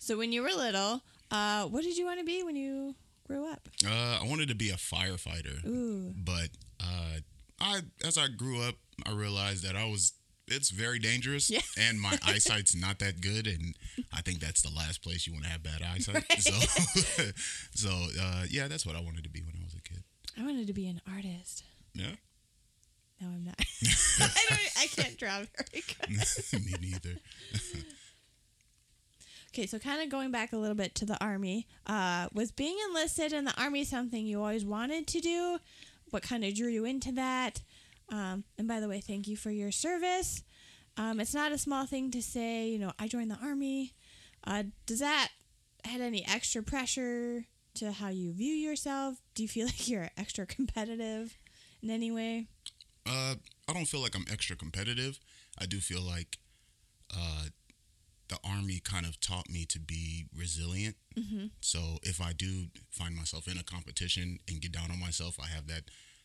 So 0.00 0.18
when 0.18 0.32
you 0.32 0.42
were 0.42 0.50
little, 0.50 1.02
uh, 1.32 1.64
what 1.66 1.82
did 1.82 1.96
you 1.96 2.04
want 2.04 2.18
to 2.20 2.24
be 2.24 2.42
when 2.42 2.54
you 2.56 2.94
grew 3.26 3.50
up? 3.50 3.68
Uh, 3.86 4.18
I 4.22 4.26
wanted 4.28 4.48
to 4.48 4.54
be 4.54 4.70
a 4.70 4.74
firefighter, 4.76 5.64
Ooh. 5.66 6.12
but 6.16 6.48
uh, 6.80 7.18
I 7.60 7.80
as 8.04 8.16
I 8.18 8.28
grew 8.28 8.62
up, 8.62 8.74
I 9.06 9.12
realized 9.12 9.64
that 9.64 9.76
I 9.76 9.84
was. 9.86 10.12
It's 10.48 10.70
very 10.70 10.98
dangerous, 10.98 11.48
Yeah. 11.48 11.60
and 11.78 12.00
my 12.00 12.18
eyesight's 12.26 12.74
not 12.74 12.98
that 12.98 13.20
good, 13.20 13.46
and 13.46 13.74
I 14.12 14.20
think 14.22 14.40
that's 14.40 14.60
the 14.60 14.70
last 14.76 15.00
place 15.02 15.26
you 15.26 15.32
want 15.32 15.44
to 15.44 15.50
have 15.50 15.62
bad 15.62 15.80
eyesight. 15.82 16.14
Right. 16.28 16.42
So, 16.42 16.52
so 17.74 17.88
uh, 18.20 18.44
yeah, 18.50 18.66
that's 18.68 18.84
what 18.84 18.96
I 18.96 19.00
wanted 19.00 19.22
to 19.24 19.30
be 19.30 19.40
when 19.40 19.54
I 19.58 19.64
was 19.64 19.72
a 19.74 19.80
kid. 19.80 20.02
I 20.38 20.44
wanted 20.44 20.66
to 20.66 20.72
be 20.72 20.88
an 20.88 21.00
artist. 21.14 21.62
Yeah, 21.94 22.16
No, 23.20 23.28
I'm 23.28 23.44
not. 23.44 23.54
I 23.58 24.44
don't. 24.50 24.60
I 24.78 24.86
can't 24.88 25.16
draw 25.16 25.38
very 25.38 25.84
good. 25.86 26.64
me 26.66 26.74
neither. 26.80 27.16
Okay, 29.54 29.66
so 29.66 29.78
kind 29.78 30.00
of 30.00 30.08
going 30.08 30.30
back 30.30 30.54
a 30.54 30.56
little 30.56 30.74
bit 30.74 30.94
to 30.94 31.04
the 31.04 31.22
army, 31.22 31.66
uh, 31.86 32.28
was 32.32 32.50
being 32.50 32.74
enlisted 32.88 33.34
in 33.34 33.44
the 33.44 33.52
army 33.60 33.84
something 33.84 34.24
you 34.24 34.40
always 34.40 34.64
wanted 34.64 35.06
to 35.08 35.20
do? 35.20 35.58
What 36.08 36.22
kind 36.22 36.42
of 36.42 36.54
drew 36.54 36.68
you 36.68 36.86
into 36.86 37.12
that? 37.12 37.60
Um, 38.08 38.44
and 38.56 38.66
by 38.66 38.80
the 38.80 38.88
way, 38.88 39.00
thank 39.00 39.28
you 39.28 39.36
for 39.36 39.50
your 39.50 39.70
service. 39.70 40.42
Um, 40.96 41.20
it's 41.20 41.34
not 41.34 41.52
a 41.52 41.58
small 41.58 41.84
thing 41.84 42.10
to 42.12 42.22
say, 42.22 42.68
you 42.68 42.78
know, 42.78 42.92
I 42.98 43.08
joined 43.08 43.30
the 43.30 43.38
army. 43.42 43.92
Uh, 44.42 44.64
does 44.86 45.00
that 45.00 45.28
add 45.84 46.00
any 46.00 46.26
extra 46.26 46.62
pressure 46.62 47.44
to 47.74 47.92
how 47.92 48.08
you 48.08 48.32
view 48.32 48.54
yourself? 48.54 49.20
Do 49.34 49.42
you 49.42 49.50
feel 49.50 49.66
like 49.66 49.86
you're 49.86 50.08
extra 50.16 50.46
competitive 50.46 51.36
in 51.82 51.90
any 51.90 52.10
way? 52.10 52.46
Uh, 53.04 53.34
I 53.68 53.72
don't 53.74 53.84
feel 53.84 54.00
like 54.00 54.14
I'm 54.14 54.26
extra 54.32 54.56
competitive. 54.56 55.18
I 55.58 55.66
do 55.66 55.78
feel 55.78 56.00
like 56.00 56.38
uh, 57.14 57.44
the 58.32 58.38
army 58.56 58.78
kind 58.92 59.04
of 59.06 59.14
taught 59.20 59.48
me 59.56 59.62
to 59.66 59.78
be 59.78 60.26
resilient. 60.42 60.96
Mm-hmm. 61.18 61.46
So 61.60 61.80
if 62.02 62.18
I 62.28 62.32
do 62.32 62.52
find 62.90 63.14
myself 63.14 63.46
in 63.52 63.58
a 63.58 63.62
competition 63.74 64.38
and 64.48 64.60
get 64.64 64.72
down 64.72 64.90
on 64.90 64.98
myself, 64.98 65.36
I 65.42 65.48
have 65.56 65.66
that 65.72 65.84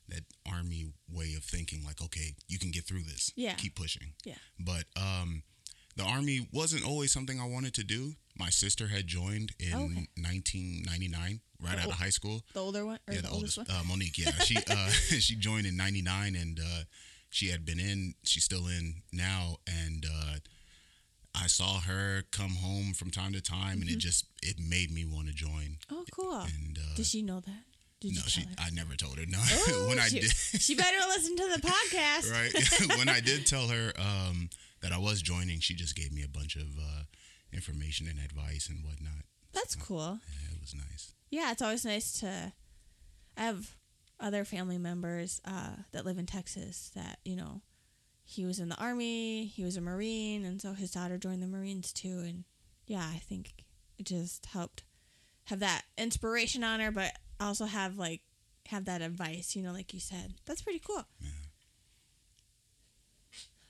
that 0.10 0.24
army 0.50 0.84
way 1.12 1.34
of 1.38 1.44
thinking 1.44 1.82
like 1.84 2.02
okay 2.02 2.28
you 2.48 2.58
can 2.58 2.72
get 2.72 2.86
through 2.88 3.04
this 3.04 3.24
Yeah. 3.36 3.56
keep 3.56 3.76
pushing 3.76 4.14
Yeah. 4.24 4.40
but 4.58 4.86
um 4.96 5.44
the 5.98 6.04
army 6.16 6.48
wasn't 6.54 6.86
always 6.86 7.12
something 7.12 7.42
i 7.42 7.46
wanted 7.56 7.74
to 7.74 7.84
do 7.84 8.14
my 8.44 8.50
sister 8.50 8.88
had 8.88 9.06
joined 9.08 9.52
in 9.60 9.74
Okay. 9.74 10.08
1999 10.16 11.42
right 11.60 11.78
out 11.80 11.88
Oh. 11.88 11.90
of 11.90 11.96
high 11.98 12.10
school 12.10 12.42
The 12.54 12.62
older 12.62 12.86
one 12.86 13.00
or 13.08 13.14
yeah 13.16 13.22
the, 13.22 13.28
the 13.28 13.34
oldest, 13.34 13.58
oldest 13.58 13.74
one? 13.74 13.82
uh, 13.82 13.84
monique 13.84 14.18
yeah 14.18 14.32
she 14.48 14.56
uh 14.70 14.90
she 15.20 15.36
joined 15.36 15.66
in 15.66 15.76
99 15.76 16.36
and 16.36 16.60
uh 16.60 16.84
she 17.30 17.50
had 17.50 17.66
been 17.66 17.80
in 17.80 18.14
she's 18.24 18.46
still 18.46 18.68
in 18.68 19.02
now 19.12 19.58
and 19.68 20.06
uh 20.06 20.36
i 21.36 21.48
saw 21.48 21.80
her 21.82 22.24
come 22.32 22.56
home 22.56 22.94
from 22.94 23.12
time 23.12 23.34
to 23.34 23.42
time 23.42 23.82
and 23.82 23.90
it 23.90 23.98
just 23.98 24.26
it 24.42 24.58
made 24.60 24.92
me 24.92 25.06
want 25.06 25.28
to 25.28 25.34
join 25.34 25.78
Oh, 25.92 26.04
cool. 26.12 26.40
and 26.42 26.78
uh 26.78 26.96
Did 26.96 27.06
she 27.06 27.22
know 27.22 27.40
that? 27.42 27.64
Did 28.02 28.16
no 28.16 28.22
she 28.28 28.42
her? 28.42 28.48
i 28.60 28.70
never 28.72 28.96
told 28.96 29.18
her 29.18 29.26
no 29.28 29.40
Oh, 29.42 29.86
when 29.90 30.00
i 30.00 30.08
she, 30.08 30.20
did 30.22 30.32
she 30.60 30.76
better 30.76 30.98
listen 31.08 31.36
to 31.36 31.48
the 31.56 31.62
podcast. 31.68 32.32
right 32.32 32.98
when 32.98 33.10
i 33.10 33.20
did 33.20 33.46
tell 33.46 33.68
her 33.68 33.92
um 33.98 34.50
that 34.82 34.92
i 34.92 34.98
was 34.98 35.22
joining 35.22 35.60
she 35.60 35.74
just 35.74 35.96
gave 35.96 36.12
me 36.14 36.24
a 36.24 36.28
bunch 36.28 36.56
of 36.56 36.68
uh 36.80 37.04
information 37.54 38.08
and 38.08 38.20
advice 38.20 38.68
and 38.70 38.84
whatnot 38.84 39.24
That's 39.54 39.76
cool. 39.76 40.20
yeah 40.28 40.56
it 40.56 40.62
was 40.62 40.76
nice 40.76 41.14
Yeah, 41.30 41.52
it's 41.52 41.62
always 41.62 41.86
nice 41.86 42.20
to. 42.22 42.54
I 43.38 43.42
have 43.42 43.76
other 44.20 44.44
family 44.46 44.78
members 44.80 45.40
uh, 45.46 45.76
that 45.92 46.06
live 46.06 46.18
in 46.18 46.26
Texas 46.26 46.92
that 46.96 47.20
you 47.24 47.36
know, 47.36 47.62
he 48.30 48.46
was 48.46 48.60
in 48.60 48.68
the 48.68 48.76
army, 48.76 49.46
he 49.46 49.64
was 49.64 49.78
a 49.78 49.82
marine, 49.82 50.44
and 50.44 50.62
so 50.62 50.74
his 50.74 50.92
daughter 50.92 51.18
joined 51.18 51.42
the 51.42 51.48
Marines 51.48 51.94
too. 51.94 52.20
And 52.26 52.44
yeah, 52.86 53.10
I 53.10 53.20
think 53.20 53.54
it 53.98 54.06
just 54.06 54.48
helped 54.48 54.84
have 55.46 55.60
that 55.60 55.84
inspiration 55.98 56.62
on 56.62 56.82
her, 56.82 56.92
but 56.92 57.14
also 57.40 57.66
have 57.66 57.98
like 57.98 58.20
have 58.68 58.84
that 58.84 59.02
advice. 59.02 59.56
You 59.56 59.64
know, 59.64 59.72
like 59.72 59.94
you 59.94 60.02
said, 60.02 60.34
that's 60.46 60.62
pretty 60.62 60.82
cool. 60.86 61.06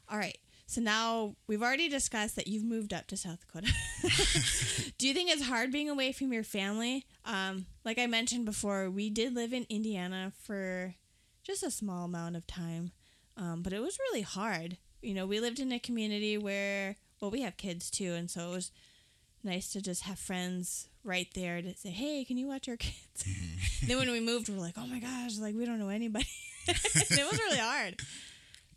All 0.10 0.18
right. 0.18 0.40
So 0.66 0.82
now 0.82 1.36
we've 1.46 1.62
already 1.62 1.88
discussed 1.88 2.36
that 2.36 2.48
you've 2.48 2.64
moved 2.64 2.94
up 2.94 3.06
to 3.08 3.16
South 3.16 3.40
Dakota. 3.42 3.72
Do 4.98 5.08
you 5.08 5.14
think 5.14 5.30
it's 5.30 5.44
hard 5.44 5.72
being 5.72 5.88
away 5.88 6.12
from 6.12 6.34
your 6.34 6.44
family? 6.44 7.06
Um, 7.26 7.68
like 7.86 8.00
I 8.00 8.08
mentioned 8.08 8.46
before, 8.46 8.90
we 8.90 9.12
did 9.12 9.36
live 9.36 9.54
in 9.54 9.68
Indiana 9.70 10.34
for 10.42 10.96
just 11.44 11.62
a 11.62 11.70
small 11.70 12.06
amount 12.06 12.36
of 12.36 12.48
time, 12.48 12.92
um, 13.38 13.62
but 13.62 13.74
it 13.74 13.80
was 13.80 14.00
really 14.00 14.22
hard. 14.22 14.78
You 15.02 15.14
know, 15.14 15.26
we 15.26 15.40
lived 15.40 15.60
in 15.60 15.72
a 15.72 15.80
community 15.80 16.38
where, 16.38 16.96
well, 17.22 17.32
we 17.32 17.42
have 17.42 17.58
kids 17.58 17.90
too, 17.90 18.14
and 18.14 18.30
so 18.30 18.50
it 18.50 18.52
was 18.52 18.72
nice 19.44 19.72
to 19.74 19.82
just 19.82 20.04
have 20.04 20.20
friends 20.20 20.88
right 21.04 21.28
there 21.34 21.62
to 21.62 21.74
say, 21.76 21.90
"Hey, 21.90 22.26
can 22.26 22.38
you 22.38 22.48
watch 22.48 22.68
our 22.68 22.78
kids?" 22.78 23.26
then 23.86 23.98
when 23.98 24.12
we 24.12 24.20
moved, 24.20 24.50
we're 24.50 24.58
like, 24.60 24.76
"Oh 24.78 24.88
my 24.88 25.00
gosh!" 25.00 25.38
Like 25.38 25.56
we 25.56 25.66
don't 25.66 25.80
know 25.80 25.90
anybody. 25.90 26.28
it 26.68 27.32
was 27.32 27.40
really 27.40 27.60
hard. 27.60 28.00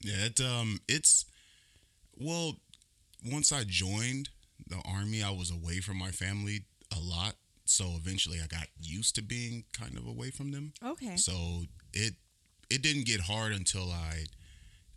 Yeah, 0.03 0.27
it 0.27 0.41
um 0.41 0.79
it's 0.89 1.25
well, 2.17 2.57
once 3.31 3.53
I 3.53 3.65
joined 3.67 4.29
the 4.67 4.81
army, 4.85 5.23
I 5.23 5.31
was 5.31 5.51
away 5.51 5.81
from 5.81 5.97
my 5.97 6.11
family 6.11 6.65
a 6.95 7.01
lot. 7.01 7.35
So 7.65 7.93
eventually 7.97 8.39
I 8.43 8.47
got 8.47 8.67
used 8.81 9.15
to 9.15 9.23
being 9.23 9.65
kind 9.73 9.97
of 9.97 10.07
away 10.07 10.31
from 10.31 10.53
them. 10.53 10.73
Okay. 10.85 11.17
So 11.17 11.65
it 11.93 12.15
it 12.69 12.83
didn't 12.83 13.07
get 13.07 13.21
hard 13.23 13.53
until 13.53 13.91
I 13.91 14.25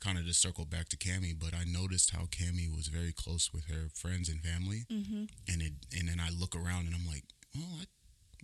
kind 0.03 0.17
of 0.17 0.25
just 0.25 0.41
circle 0.41 0.65
back 0.65 0.89
to 0.89 0.97
Cami, 0.97 1.33
but 1.37 1.53
I 1.53 1.63
noticed 1.65 2.11
how 2.11 2.23
Cami 2.25 2.67
was 2.75 2.87
very 2.87 3.13
close 3.13 3.51
with 3.53 3.65
her 3.65 3.87
friends 3.93 4.27
and 4.29 4.41
family. 4.41 4.85
Mm-hmm. 4.91 5.23
And 5.47 5.61
it 5.61 5.73
and 5.97 6.09
then 6.09 6.19
I 6.19 6.29
look 6.29 6.55
around 6.55 6.87
and 6.87 6.95
I'm 6.95 7.07
like, 7.07 7.23
well, 7.55 7.77
I, 7.79 7.85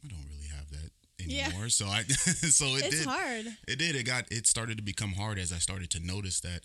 I 0.03 0.07
don't 0.07 0.25
really 0.29 0.47
have 0.55 0.69
that 0.71 0.91
Yeah. 1.19 1.47
anymore. 1.47 1.69
So 1.69 1.85
I 1.87 2.03
so 2.59 2.65
it 2.77 2.85
it's 2.85 2.99
did 2.99 3.05
hard. 3.07 3.45
it 3.67 3.77
did. 3.79 3.95
It 3.95 4.03
got. 4.05 4.25
It 4.31 4.47
started 4.47 4.77
to 4.77 4.83
become 4.83 5.13
hard 5.13 5.37
as 5.39 5.51
I 5.51 5.57
started 5.57 5.89
to 5.91 5.99
notice 5.99 6.39
that, 6.41 6.61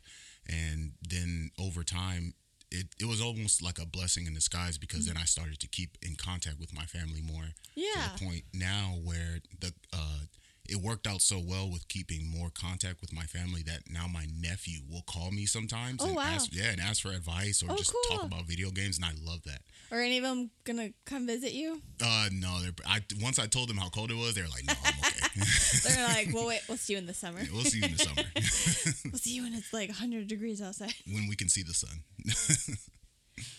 and 0.48 0.92
then 1.02 1.50
over 1.58 1.82
time, 1.82 2.34
it 2.70 2.86
it 3.00 3.06
was 3.06 3.20
almost 3.20 3.62
like 3.62 3.78
a 3.80 3.86
blessing 3.86 4.26
in 4.26 4.34
disguise 4.34 4.78
because 4.78 5.06
then 5.06 5.16
I 5.16 5.24
started 5.24 5.58
to 5.60 5.66
keep 5.68 5.98
in 6.02 6.14
contact 6.16 6.58
with 6.60 6.72
my 6.72 6.84
family 6.86 7.20
more. 7.22 7.48
Yeah. 7.74 7.92
To 7.94 8.00
the 8.18 8.24
point 8.26 8.44
now 8.52 8.94
where 9.02 9.40
the 9.60 9.72
uh, 9.92 10.20
it 10.68 10.76
worked 10.76 11.06
out 11.06 11.21
so 11.21 11.38
well 11.38 11.71
with 11.71 11.87
keeping 11.88 12.26
more 12.30 12.49
contact 12.50 13.00
with 13.00 13.12
my 13.12 13.25
family 13.25 13.62
that 13.62 13.83
now 13.90 14.06
my 14.06 14.26
nephew 14.40 14.80
will 14.90 15.02
call 15.06 15.30
me 15.30 15.44
sometimes 15.47 16.02
Oh, 16.02 16.06
and 16.09 16.16
wow. 16.16 16.23
ask 16.25 16.50
yeah 16.52 16.71
and 16.71 16.80
ask 16.80 17.02
for 17.02 17.11
advice 17.11 17.62
or 17.62 17.71
Oh, 17.73 17.76
just 17.76 17.92
cool. 17.92 18.16
talk 18.18 18.25
about 18.26 18.47
video 18.47 18.71
games 18.71 18.97
and 18.97 19.04
I 19.04 19.12
love 19.23 19.42
that. 19.44 19.61
Are 19.92 20.00
any 20.00 20.16
of 20.18 20.25
them 20.25 20.50
gonna 20.64 20.90
come 21.04 21.26
visit 21.26 21.52
you? 21.52 21.83
Uh 22.02 22.28
no, 22.33 22.61
they're, 22.62 22.73
I 22.87 23.00
once 23.21 23.38
I 23.38 23.47
told 23.47 23.68
them 23.68 23.76
how 23.76 23.88
cold 23.90 24.11
it 24.11 24.16
was, 24.16 24.35
they're 24.35 24.49
like, 24.49 24.64
no, 24.66 24.73
I'm 24.85 24.99
okay. 25.00 25.21
They're 25.83 26.02
like, 26.09 26.33
well, 26.33 26.47
wait, 26.47 26.61
we'll 26.68 26.78
see 26.78 26.92
you 26.94 26.99
in 26.99 27.06
the 27.06 27.14
summer. 27.14 27.40
Yeah, 27.40 27.49
we'll 27.52 27.64
see 27.64 27.78
you 27.80 27.87
in 27.87 27.92
the 27.92 27.99
summer 27.99 28.23
we'll 29.12 29.18
see 29.18 29.35
you 29.35 29.42
when 29.42 29.52
it's 29.54 29.73
like 29.73 29.88
100 29.88 30.26
degrees 30.28 30.62
outside. 30.62 30.94
when 31.12 31.26
we 31.28 31.35
can 31.37 31.49
see 31.49 31.62
the 31.62 31.75
sun. 31.75 32.02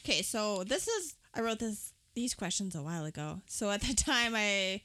Okay, 0.03 0.21
so 0.21 0.63
this 0.63 0.87
is 0.87 1.15
I 1.33 1.41
wrote 1.41 1.59
this 1.59 1.91
these 2.15 2.33
questions 2.33 2.75
a 2.75 2.81
while 2.81 3.05
ago. 3.05 3.41
So 3.47 3.69
at 3.71 3.81
the 3.81 3.93
time, 3.93 4.33
I 4.35 4.81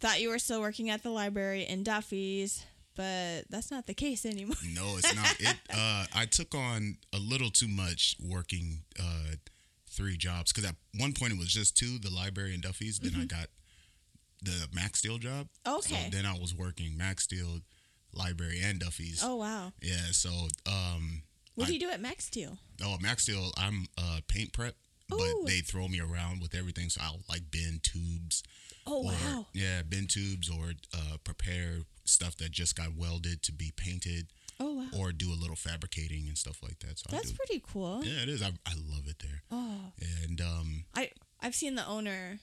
thought 0.00 0.20
you 0.20 0.28
were 0.28 0.38
still 0.38 0.60
working 0.60 0.90
at 0.90 1.02
the 1.02 1.10
library 1.10 1.62
in 1.64 1.82
Duffy's, 1.84 2.64
but 2.94 3.44
that's 3.50 3.70
not 3.70 3.86
the 3.86 3.94
case 3.94 4.24
anymore. 4.26 4.56
No, 4.74 4.94
it's 4.98 5.14
not. 5.14 5.36
It. 5.40 5.56
Uh, 5.72 6.06
I 6.14 6.26
took 6.26 6.54
on 6.54 6.96
a 7.12 7.18
little 7.18 7.50
too 7.50 7.68
much 7.68 8.16
working 8.22 8.82
uh, 9.00 9.34
three 9.90 10.16
jobs 10.16 10.52
because 10.52 10.68
at 10.68 10.76
one 10.98 11.12
point 11.12 11.32
it 11.32 11.38
was 11.38 11.48
just 11.48 11.76
two, 11.76 11.98
the 11.98 12.10
library 12.10 12.54
and 12.54 12.62
Duffy's. 12.62 12.98
Then 12.98 13.12
I 13.20 13.24
got 13.24 13.48
the 14.42 14.68
Max 14.74 14.98
Steel 15.00 15.18
job. 15.18 15.48
Mm-hmm. 15.66 15.76
Okay. 15.78 16.04
So 16.10 16.16
then 16.16 16.26
I 16.26 16.38
was 16.38 16.54
working 16.54 16.96
Max 16.96 17.24
Steel, 17.24 17.60
library, 18.12 18.60
and 18.64 18.78
Duffy's. 18.80 19.20
Oh 19.24 19.36
wow, 19.36 19.72
Yeah. 19.82 19.96
So 20.12 20.30
um, 20.66 21.22
what 21.54 21.64
I- 21.64 21.68
do 21.68 21.74
you 21.74 21.80
do 21.80 21.90
at 21.90 22.00
Max 22.00 22.24
Steel? 22.26 22.58
oh 22.84 22.96
Max 23.00 23.22
Steel, 23.24 23.50
I'm 23.56 23.86
uh, 23.98 24.20
paint 24.28 24.52
prep. 24.52 24.74
Ooh. 25.12 25.16
But 25.42 25.48
they 25.48 25.60
throw 25.60 25.88
me 25.88 26.00
around 26.00 26.40
with 26.42 26.54
everything, 26.54 26.88
so 26.88 27.00
I'll 27.02 27.20
like 27.28 27.50
bend 27.50 27.82
tubes. 27.82 28.42
Oh 28.86 29.04
or, 29.04 29.12
wow, 29.12 29.46
Yeah, 29.52 29.82
bend 29.84 30.10
tubes 30.10 30.48
or 30.48 30.72
uh, 30.94 31.16
prepare 31.24 31.78
stuff 32.04 32.36
that 32.36 32.52
just 32.52 32.76
got 32.76 32.96
welded 32.96 33.42
to 33.42 33.52
be 33.52 33.72
painted 33.76 34.28
oh 34.60 34.74
wow, 34.74 34.86
or 34.98 35.12
do 35.12 35.32
a 35.32 35.34
little 35.34 35.56
fabricating 35.56 36.26
and 36.28 36.38
stuff 36.38 36.62
like 36.62 36.78
that. 36.80 36.98
So 36.98 37.06
that's 37.10 37.32
pretty 37.32 37.62
cool. 37.66 38.04
Yeah, 38.04 38.22
it 38.22 38.28
is. 38.28 38.42
I, 38.42 38.48
I 38.66 38.74
love 38.74 39.06
it 39.08 39.18
there. 39.20 39.42
Oh, 39.50 39.92
And 40.26 40.40
um, 40.40 40.84
I 40.94 41.10
I've 41.40 41.54
seen 41.54 41.74
the 41.74 41.86
owner, 41.86 42.38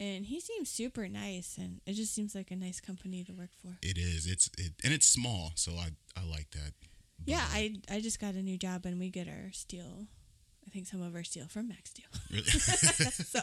and 0.00 0.26
he 0.26 0.40
seems 0.40 0.70
super 0.70 1.08
nice, 1.08 1.56
and 1.58 1.80
it 1.86 1.94
just 1.94 2.14
seems 2.14 2.34
like 2.34 2.50
a 2.50 2.56
nice 2.56 2.80
company 2.80 3.24
to 3.24 3.32
work 3.32 3.50
for. 3.62 3.76
it 3.82 3.98
is. 3.98 4.26
It's 4.26 4.48
it 4.58 4.72
and 4.84 4.92
it's 4.92 5.06
small, 5.06 5.52
so 5.54 5.72
I 5.72 5.90
I 6.16 6.24
like 6.24 6.50
that. 6.52 6.72
But, 6.80 6.88
Yeah, 7.26 7.44
I 7.50 7.76
I 7.90 8.00
just 8.00 8.20
got 8.20 8.34
a 8.34 8.42
new 8.42 8.58
job, 8.58 8.86
and 8.86 8.98
we 8.98 9.10
get 9.10 9.28
our 9.28 9.50
steel. 9.52 10.06
I 10.66 10.70
think 10.70 10.86
some 10.86 11.00
of 11.02 11.14
our 11.14 11.22
steel 11.24 11.46
from 11.48 11.68
Max 11.68 11.90
Steel. 11.90 12.06
really- 12.30 12.42
so 12.50 13.40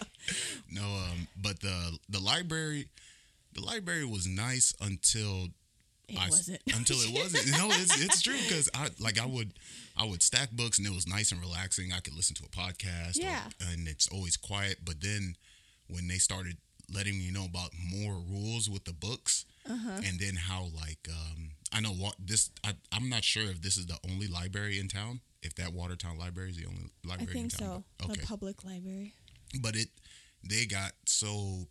no. 0.72 0.82
Um, 0.84 1.27
but 1.42 1.60
the 1.62 1.98
the 2.10 2.20
library, 2.20 2.88
the 3.53 3.62
library 3.62 4.06
was 4.06 4.27
nice 4.27 4.74
until 4.82 5.48
it 6.10 6.18
I, 6.20 6.27
wasn't 6.30 6.62
until 6.75 6.98
it 7.00 7.13
wasn't. 7.13 7.51
No, 7.58 7.70
it's 7.72 8.01
it's 8.01 8.22
true 8.22 8.38
because 8.44 8.70
I 8.74 8.89
like 9.00 9.20
I 9.20 9.25
would 9.25 9.53
I 9.98 10.06
would 10.06 10.22
stack 10.22 10.51
books 10.51 10.77
and 10.77 10.86
it 10.88 10.94
was 10.94 11.08
nice 11.08 11.32
and 11.32 11.39
relaxing. 11.42 11.92
I 11.94 12.00
could 12.01 12.13
listen 12.15 12.36
to 12.36 12.44
a 12.44 12.50
podcast. 12.50 13.18
or- 13.20 13.24
Yeah. 13.24 13.44
and 13.72 13.88
it's 13.88 14.08
always 14.10 14.36
quiet. 14.38 14.80
But 14.84 15.01
then 15.01 15.36
when 15.88 16.08
they 16.08 16.18
started 16.18 16.58
letting 16.94 17.18
me 17.18 17.32
know 17.32 17.46
about 17.46 17.72
more 17.92 18.15
rules 18.15 18.70
with 18.70 18.84
the 18.84 18.94
books, 18.94 19.46
Uh-huh. 19.70 20.01
and 20.06 20.20
then 20.20 20.36
how 20.36 20.68
like 20.75 21.08
um 21.10 21.51
I 21.72 21.80
know 21.80 21.94
what 21.94 22.15
this 22.20 22.51
I 22.65 22.74
I'm 22.92 23.08
not 23.10 23.24
sure 23.24 23.44
if 23.44 23.62
this 23.62 23.77
is 23.77 23.86
the 23.86 23.98
only 24.12 24.27
library 24.27 24.77
in 24.77 24.89
town. 24.89 25.22
If 25.44 25.56
that 25.56 25.74
Watertown 25.74 26.18
library 26.18 26.50
is 26.52 26.58
the 26.58 26.66
only 26.66 26.90
I 27.06 27.10
library 27.10 27.40
in 27.40 27.50
think 27.50 27.58
town. 27.60 27.84
so. 28.00 28.08
but- 28.08 28.18
The 28.20 28.26
public 28.26 28.64
library. 28.64 29.14
but 29.62 29.76
it 29.76 29.90
they 30.44 30.66
got 30.66 30.94
so 31.06 31.68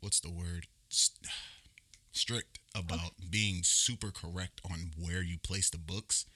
what's 0.00 0.20
the 0.20 0.30
word 0.30 0.66
strict 2.12 2.58
about 2.74 3.12
being 3.30 3.60
super 3.62 4.10
correct 4.10 4.60
on 4.70 4.90
where 4.98 5.22
you 5.22 5.38
place 5.38 5.68
the 5.70 5.78
books 5.78 6.26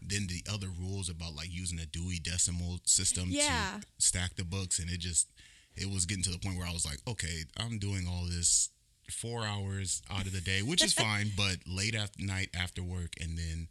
then 0.00 0.28
the 0.28 0.44
other 0.48 0.68
rules 0.68 1.08
about 1.08 1.34
like 1.34 1.48
using 1.52 1.80
a 1.80 1.86
dewey 1.86 2.20
decimal 2.20 2.78
system 2.84 3.24
Yeah. 3.30 3.80
to 3.80 3.86
stack 3.98 4.36
the 4.36 4.44
books 4.44 4.78
and 4.78 4.88
it 4.88 5.00
just 5.00 5.26
it 5.74 5.90
was 5.90 6.06
getting 6.06 6.22
to 6.24 6.30
the 6.30 6.38
point 6.38 6.56
where 6.56 6.68
i 6.68 6.72
was 6.72 6.84
like 6.86 6.98
okay 7.08 7.42
i'm 7.56 7.78
doing 7.80 8.06
all 8.08 8.26
this 8.26 8.68
four 9.10 9.44
hours 9.44 10.02
out 10.08 10.24
of 10.26 10.32
the 10.32 10.40
day 10.40 10.62
which 10.62 10.84
is 10.84 10.92
fine 11.06 11.32
but 11.36 11.56
late 11.66 11.96
at 11.96 12.10
night 12.20 12.50
after 12.56 12.80
work 12.82 13.14
and 13.20 13.36
then 13.36 13.66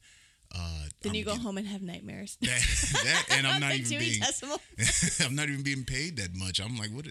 uh 0.56 0.86
Then 1.02 1.12
I'm 1.12 1.16
you 1.16 1.24
go 1.26 1.32
getting- 1.32 1.44
home 1.46 1.58
and 1.58 1.68
have 1.68 1.82
nightmares. 1.82 2.38
that, 2.42 2.62
that 3.04 3.26
and 3.32 3.46
i'm 3.48 3.60
not 3.66 3.74
even 3.76 4.00
being 4.00 4.22
I'm 5.26 5.36
not 5.36 5.50
even 5.50 5.64
being 5.64 5.84
paid 5.86 6.18
that 6.18 6.36
much. 6.36 6.60
I'm 6.60 6.78
like, 6.78 6.90
what? 6.92 7.06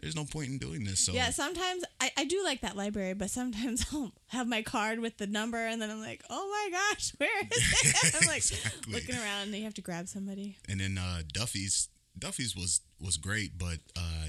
There's 0.00 0.16
no 0.16 0.24
point 0.24 0.48
in 0.48 0.58
doing 0.58 0.84
this. 0.84 1.00
So 1.00 1.12
Yeah, 1.12 1.30
sometimes 1.30 1.84
I, 2.00 2.10
I 2.16 2.24
do 2.24 2.42
like 2.44 2.60
that 2.62 2.76
library, 2.76 3.14
but 3.14 3.30
sometimes 3.30 3.86
I'll 3.92 4.12
have 4.28 4.46
my 4.48 4.62
card 4.62 4.98
with 5.00 5.18
the 5.18 5.26
number, 5.26 5.58
and 5.58 5.80
then 5.80 5.90
I'm 5.90 6.00
like, 6.00 6.22
oh 6.30 6.48
my 6.50 6.78
gosh, 6.78 7.12
where 7.18 7.40
is 7.40 7.48
it? 7.94 8.14
I'm 8.20 8.26
like 8.28 8.38
Exactly. 8.38 8.92
looking 8.94 9.14
around, 9.16 9.42
and 9.48 9.54
you 9.54 9.64
have 9.64 9.74
to 9.74 9.82
grab 9.82 10.08
somebody. 10.08 10.56
and 10.68 10.80
then 10.80 10.98
uh, 10.98 11.22
Duffy's 11.32 11.88
Duffy's 12.18 12.54
was 12.56 12.80
was 13.00 13.16
great, 13.16 13.56
but 13.58 13.78
uh, 13.96 14.26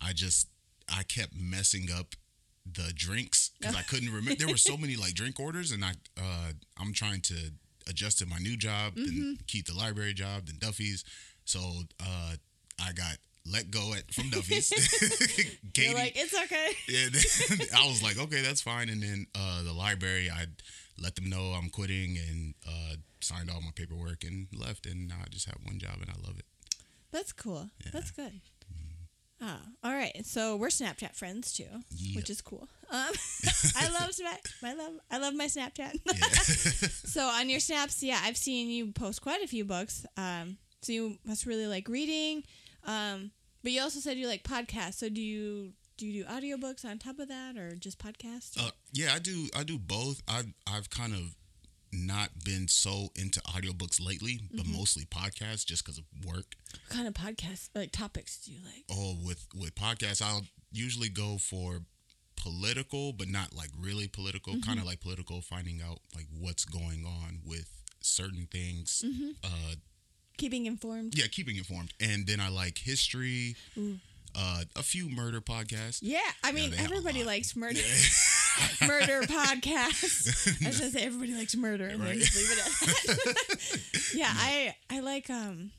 I 0.00 0.12
just 0.12 0.48
I 0.88 1.02
kept 1.04 1.34
messing 1.34 1.88
up 1.96 2.14
the 2.66 2.92
drinks 2.94 3.50
because 3.60 3.76
I 3.76 3.82
couldn't 3.82 4.08
remember. 4.08 4.34
There 4.36 4.48
were 4.48 4.56
so 4.56 4.76
many 4.76 4.96
like 4.96 5.12
drink 5.14 5.38
orders, 5.38 5.70
and 5.72 5.84
I 5.84 5.92
uh, 6.20 6.52
I'm 6.78 6.92
trying 6.94 7.20
to 7.22 7.52
adjust 7.88 8.18
to 8.20 8.26
my 8.26 8.38
new 8.38 8.56
job, 8.56 8.94
then 8.96 9.06
Mm-hmm. 9.06 9.32
keep 9.46 9.66
the 9.66 9.74
library 9.74 10.14
job, 10.14 10.46
then 10.46 10.56
Duffy's. 10.58 11.04
So 11.44 11.60
uh, 12.00 12.34
I 12.82 12.92
got 12.92 13.16
let 13.50 13.70
go 13.70 13.92
at 13.94 14.10
from 14.12 14.30
Duffy's. 14.30 14.70
Katie, 15.74 15.88
You're 15.88 15.94
like, 15.94 16.12
it's 16.16 16.34
okay. 16.34 16.68
yeah, 16.88 17.08
then 17.12 17.68
I 17.76 17.86
was 17.86 18.02
like, 18.02 18.18
okay, 18.18 18.40
that's 18.42 18.62
fine. 18.62 18.88
And 18.88 19.02
then 19.02 19.26
uh, 19.34 19.62
the 19.62 19.72
library, 19.72 20.30
I 20.30 20.46
let 21.00 21.14
them 21.16 21.28
know 21.28 21.52
I'm 21.52 21.68
quitting 21.68 22.16
and 22.16 22.54
uh, 22.66 22.94
signed 23.20 23.50
all 23.50 23.60
my 23.60 23.70
paperwork 23.74 24.24
and 24.24 24.46
left. 24.54 24.86
And 24.86 25.08
now 25.08 25.16
I 25.22 25.28
just 25.28 25.46
have 25.46 25.56
one 25.64 25.78
job 25.78 25.96
and 26.00 26.08
I 26.08 26.14
love 26.26 26.38
it. 26.38 26.46
That's 27.12 27.32
cool. 27.32 27.68
That's 27.92 28.10
good. 28.10 28.40
Oh, 29.46 29.58
all 29.82 29.92
right. 29.92 30.24
So 30.24 30.56
we're 30.56 30.68
Snapchat 30.68 31.14
friends 31.14 31.52
too, 31.52 31.66
which 32.14 32.30
is 32.30 32.40
cool. 32.40 32.66
Um, 32.90 33.12
I 33.76 33.90
love. 33.90 34.10
I 34.62 34.74
love. 34.74 34.92
I 35.10 35.18
love 35.18 35.34
my 35.34 35.46
Snapchat. 35.46 35.98
so 37.06 37.26
on 37.26 37.50
your 37.50 37.60
snaps, 37.60 38.02
yeah, 38.02 38.20
I've 38.22 38.38
seen 38.38 38.70
you 38.70 38.92
post 38.92 39.20
quite 39.20 39.42
a 39.42 39.46
few 39.46 39.66
books. 39.66 40.06
Um, 40.16 40.56
so 40.80 40.92
you 40.92 41.18
must 41.26 41.44
really 41.44 41.66
like 41.66 41.88
reading. 41.88 42.44
Um, 42.86 43.32
but 43.62 43.72
you 43.72 43.82
also 43.82 44.00
said 44.00 44.16
you 44.16 44.28
like 44.28 44.44
podcasts. 44.44 44.94
So 44.94 45.10
do 45.10 45.20
you 45.20 45.72
do 45.98 46.06
you 46.06 46.24
do 46.24 46.30
audiobooks 46.30 46.84
on 46.86 46.98
top 46.98 47.18
of 47.18 47.28
that, 47.28 47.58
or 47.58 47.76
just 47.76 47.98
podcasts? 47.98 48.58
Uh, 48.58 48.70
yeah, 48.92 49.12
I 49.14 49.18
do. 49.18 49.48
I 49.54 49.62
do 49.62 49.78
both. 49.78 50.22
I've 50.26 50.54
I've 50.66 50.88
kind 50.88 51.12
of 51.12 51.34
not 51.94 52.30
been 52.44 52.68
so 52.68 53.08
into 53.16 53.40
audiobooks 53.42 54.04
lately, 54.04 54.40
but 54.54 54.66
mostly 54.66 55.04
podcasts 55.04 55.64
just 55.64 55.84
because 55.84 55.98
of 55.98 56.04
work. 56.26 56.54
what 56.72 56.88
kind 56.90 57.06
of 57.08 57.14
podcasts, 57.14 57.68
like 57.74 57.92
topics, 57.92 58.38
do 58.44 58.52
you 58.52 58.58
like? 58.64 58.84
Oh, 58.90 59.16
with 59.24 59.46
with 59.54 59.74
podcasts, 59.74 60.20
I'll 60.22 60.44
usually 60.72 61.08
go 61.08 61.38
for 61.38 61.80
political, 62.36 63.12
but 63.12 63.28
not 63.28 63.54
like 63.54 63.70
really 63.78 64.08
political. 64.08 64.54
Kind 64.60 64.78
of 64.78 64.84
like 64.86 65.00
political, 65.00 65.40
finding 65.40 65.80
out 65.82 65.98
like 66.14 66.26
what's 66.38 66.64
going 66.64 67.04
on 67.06 67.38
with 67.44 67.68
certain 68.00 68.46
things. 68.50 69.04
Uh, 69.42 69.74
Keeping 70.36 70.66
informed. 70.66 71.16
yeah, 71.16 71.26
keeping 71.30 71.56
informed. 71.56 71.94
And 72.00 72.26
then 72.26 72.40
I 72.40 72.48
like 72.48 72.78
history, 72.78 73.54
uh, 74.36 74.64
a 74.76 74.82
few 74.82 75.08
murder 75.08 75.40
podcasts. 75.40 76.00
Yeah, 76.02 76.18
I 76.42 76.50
mean 76.52 76.74
everybody 76.76 77.22
likes 77.24 77.54
murder 77.54 77.78
murder 78.86 79.22
podcasts. 79.22 80.62
I 80.64 80.68
was 80.68 80.78
gonna 80.80 80.90
say 80.92 81.04
everybody 81.04 81.34
likes 81.34 81.56
murder 81.56 81.86
and 81.86 82.00
then 82.00 82.08
Right. 82.08 82.18
just 82.18 82.36
leave 82.36 82.50
it 82.50 82.58
at 82.58 83.16
that. 83.72 84.14
yeah, 84.14 84.32
I 84.34 84.74
I 84.90 85.00
like 85.00 85.28
um 85.30 85.70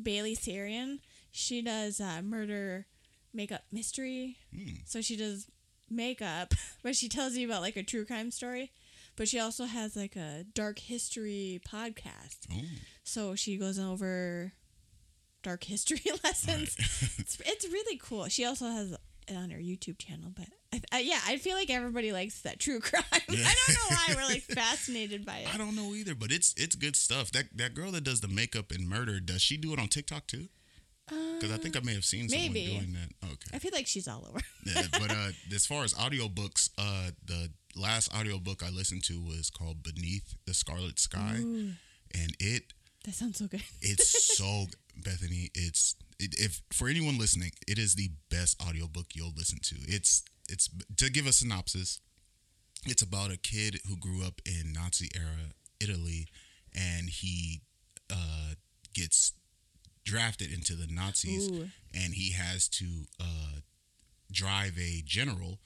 Bailey 0.00 0.36
Sarian. 0.36 0.98
She 1.30 1.62
does 1.62 2.00
uh, 2.00 2.20
murder 2.22 2.86
makeup 3.32 3.62
mystery. 3.72 4.36
Hmm. 4.54 4.74
So 4.84 5.00
she 5.00 5.16
does 5.16 5.46
makeup, 5.90 6.54
but 6.82 6.94
she 6.96 7.08
tells 7.08 7.34
you 7.36 7.46
about 7.46 7.62
like 7.62 7.76
a 7.76 7.82
true 7.82 8.04
crime 8.04 8.30
story. 8.30 8.70
But 9.16 9.28
she 9.28 9.38
also 9.38 9.64
has 9.66 9.94
like 9.94 10.16
a 10.16 10.44
dark 10.54 10.78
history 10.78 11.60
podcast. 11.68 12.46
So 13.04 13.34
she 13.34 13.58
goes 13.58 13.78
over 13.78 14.52
dark 15.42 15.64
history 15.64 16.00
lessons. 16.24 16.76
it's, 17.18 17.38
it's 17.44 17.66
really 17.66 17.98
cool. 18.02 18.28
She 18.28 18.44
also 18.46 18.66
has 18.68 18.92
it 19.28 19.34
on 19.36 19.50
her 19.50 19.58
YouTube 19.58 19.98
channel, 19.98 20.30
but 20.34 20.46
I, 20.90 21.00
yeah, 21.00 21.20
I 21.26 21.36
feel 21.36 21.54
like 21.56 21.70
everybody 21.70 22.12
likes 22.12 22.40
that 22.42 22.58
true 22.58 22.80
crime. 22.88 23.02
I 23.12 23.18
don't 23.28 23.74
know 23.76 23.88
why 23.96 24.14
we're 24.16 24.26
like 24.26 24.42
fascinated 24.54 25.24
by 25.26 25.38
it. 25.38 25.54
I 25.54 25.58
don't 25.58 25.76
know 25.76 25.94
either, 25.94 26.14
but 26.14 26.32
it's 26.32 26.54
it's 26.56 26.74
good 26.74 26.96
stuff. 26.96 27.30
That 27.32 27.46
that 27.56 27.74
girl 27.74 27.90
that 27.92 28.04
does 28.04 28.20
the 28.20 28.28
makeup 28.28 28.70
and 28.70 28.88
murder, 28.88 29.20
does 29.20 29.42
she 29.42 29.56
do 29.56 29.72
it 29.72 29.78
on 29.78 29.88
TikTok 29.88 30.26
too? 30.26 30.48
Because 31.08 31.52
I 31.52 31.58
think 31.58 31.76
I 31.76 31.80
may 31.80 31.92
have 31.94 32.04
seen 32.04 32.28
someone 32.28 32.52
maybe. 32.52 32.66
doing 32.68 32.94
that. 32.94 33.26
Okay. 33.26 33.50
I 33.52 33.58
feel 33.58 33.72
like 33.74 33.86
she's 33.86 34.08
all 34.08 34.24
over. 34.26 34.38
yeah, 34.64 34.82
but 34.92 35.10
uh, 35.10 35.30
as 35.54 35.66
far 35.66 35.84
as 35.84 35.92
audiobooks, 35.94 36.70
uh, 36.78 37.10
the 37.26 37.50
last 37.76 38.14
audiobook 38.14 38.62
I 38.62 38.70
listened 38.70 39.04
to 39.04 39.20
was 39.20 39.50
called 39.50 39.82
Beneath 39.82 40.36
the 40.46 40.54
Scarlet 40.54 40.98
Sky, 40.98 41.34
and 41.38 42.36
it 42.38 42.72
That 43.04 43.12
sounds 43.14 43.38
so 43.38 43.46
good. 43.46 43.62
it's 43.82 44.36
so 44.36 44.66
Bethany. 44.96 45.50
It's 45.54 45.96
it, 46.18 46.34
if 46.38 46.62
for 46.72 46.88
anyone 46.88 47.18
listening, 47.18 47.50
it 47.68 47.78
is 47.78 47.94
the 47.94 48.10
best 48.30 48.62
audiobook 48.62 49.08
you'll 49.14 49.34
listen 49.36 49.58
to. 49.64 49.76
It's 49.82 50.22
it's 50.52 50.68
to 50.98 51.10
give 51.10 51.26
a 51.26 51.32
synopsis. 51.32 52.00
It's 52.84 53.02
about 53.02 53.32
a 53.32 53.38
kid 53.38 53.78
who 53.88 53.96
grew 53.96 54.24
up 54.24 54.40
in 54.44 54.72
Nazi 54.72 55.08
era 55.14 55.54
Italy, 55.80 56.28
and 56.74 57.08
he 57.08 57.62
uh, 58.10 58.54
gets 58.94 59.32
drafted 60.04 60.52
into 60.52 60.74
the 60.74 60.92
Nazis, 60.92 61.48
Ooh. 61.48 61.68
and 61.94 62.14
he 62.14 62.32
has 62.32 62.68
to 62.68 63.06
uh, 63.20 63.60
drive 64.30 64.76
a 64.78 65.02
general. 65.04 65.60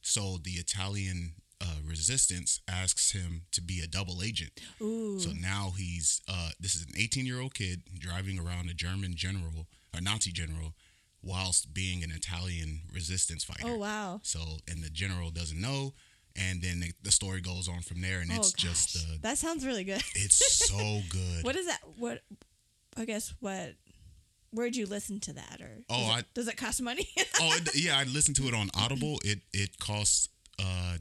So 0.00 0.38
the 0.42 0.52
Italian 0.52 1.34
uh, 1.60 1.76
resistance 1.86 2.60
asks 2.68 3.12
him 3.12 3.42
to 3.52 3.60
be 3.62 3.80
a 3.80 3.86
double 3.86 4.22
agent. 4.22 4.52
Ooh. 4.80 5.20
So 5.20 5.30
now 5.30 5.74
he's 5.76 6.20
uh, 6.28 6.50
this 6.58 6.74
is 6.74 6.82
an 6.82 6.94
18 6.98 7.26
year 7.26 7.40
old 7.40 7.54
kid 7.54 7.82
driving 7.98 8.38
around 8.38 8.68
a 8.70 8.74
German 8.74 9.14
general, 9.14 9.68
a 9.94 10.00
Nazi 10.00 10.32
general, 10.32 10.74
whilst 11.22 11.72
being 11.72 12.02
an 12.02 12.10
Italian 12.10 12.80
resistance 12.92 13.44
fighter. 13.44 13.62
Oh 13.66 13.76
wow. 13.78 14.20
So 14.22 14.40
and 14.68 14.82
the 14.82 14.90
general 14.90 15.30
doesn't 15.30 15.60
know, 15.60 15.94
and 16.36 16.60
then 16.62 16.80
the, 16.80 16.92
the 17.02 17.12
story 17.12 17.40
goes 17.40 17.68
on 17.68 17.80
from 17.82 18.00
there, 18.00 18.20
and 18.20 18.30
oh 18.32 18.36
it's 18.36 18.52
gosh. 18.52 18.62
just 18.62 18.96
uh, 18.96 19.16
that 19.22 19.38
sounds 19.38 19.64
really 19.66 19.84
good. 19.84 20.02
it's 20.14 20.66
so 20.68 21.00
good. 21.10 21.44
what 21.44 21.56
is 21.56 21.66
that? 21.66 21.80
What? 21.96 22.22
I 22.96 23.04
guess 23.04 23.34
what? 23.40 23.74
Where'd 24.54 24.76
you 24.76 24.84
listen 24.84 25.18
to 25.20 25.32
that? 25.32 25.60
Or 25.62 25.70
Oh, 25.88 25.96
does 25.96 26.08
it, 26.08 26.12
I- 26.12 26.24
does 26.34 26.48
it 26.48 26.56
cost 26.58 26.82
money? 26.82 27.08
oh 27.40 27.56
it, 27.56 27.70
yeah, 27.74 27.96
I 27.96 28.04
listened 28.04 28.36
to 28.36 28.48
it 28.48 28.54
on 28.54 28.68
Audible. 28.74 29.18
It 29.24 29.40
it 29.52 29.78
costs 29.78 30.28
uh, 30.58 30.96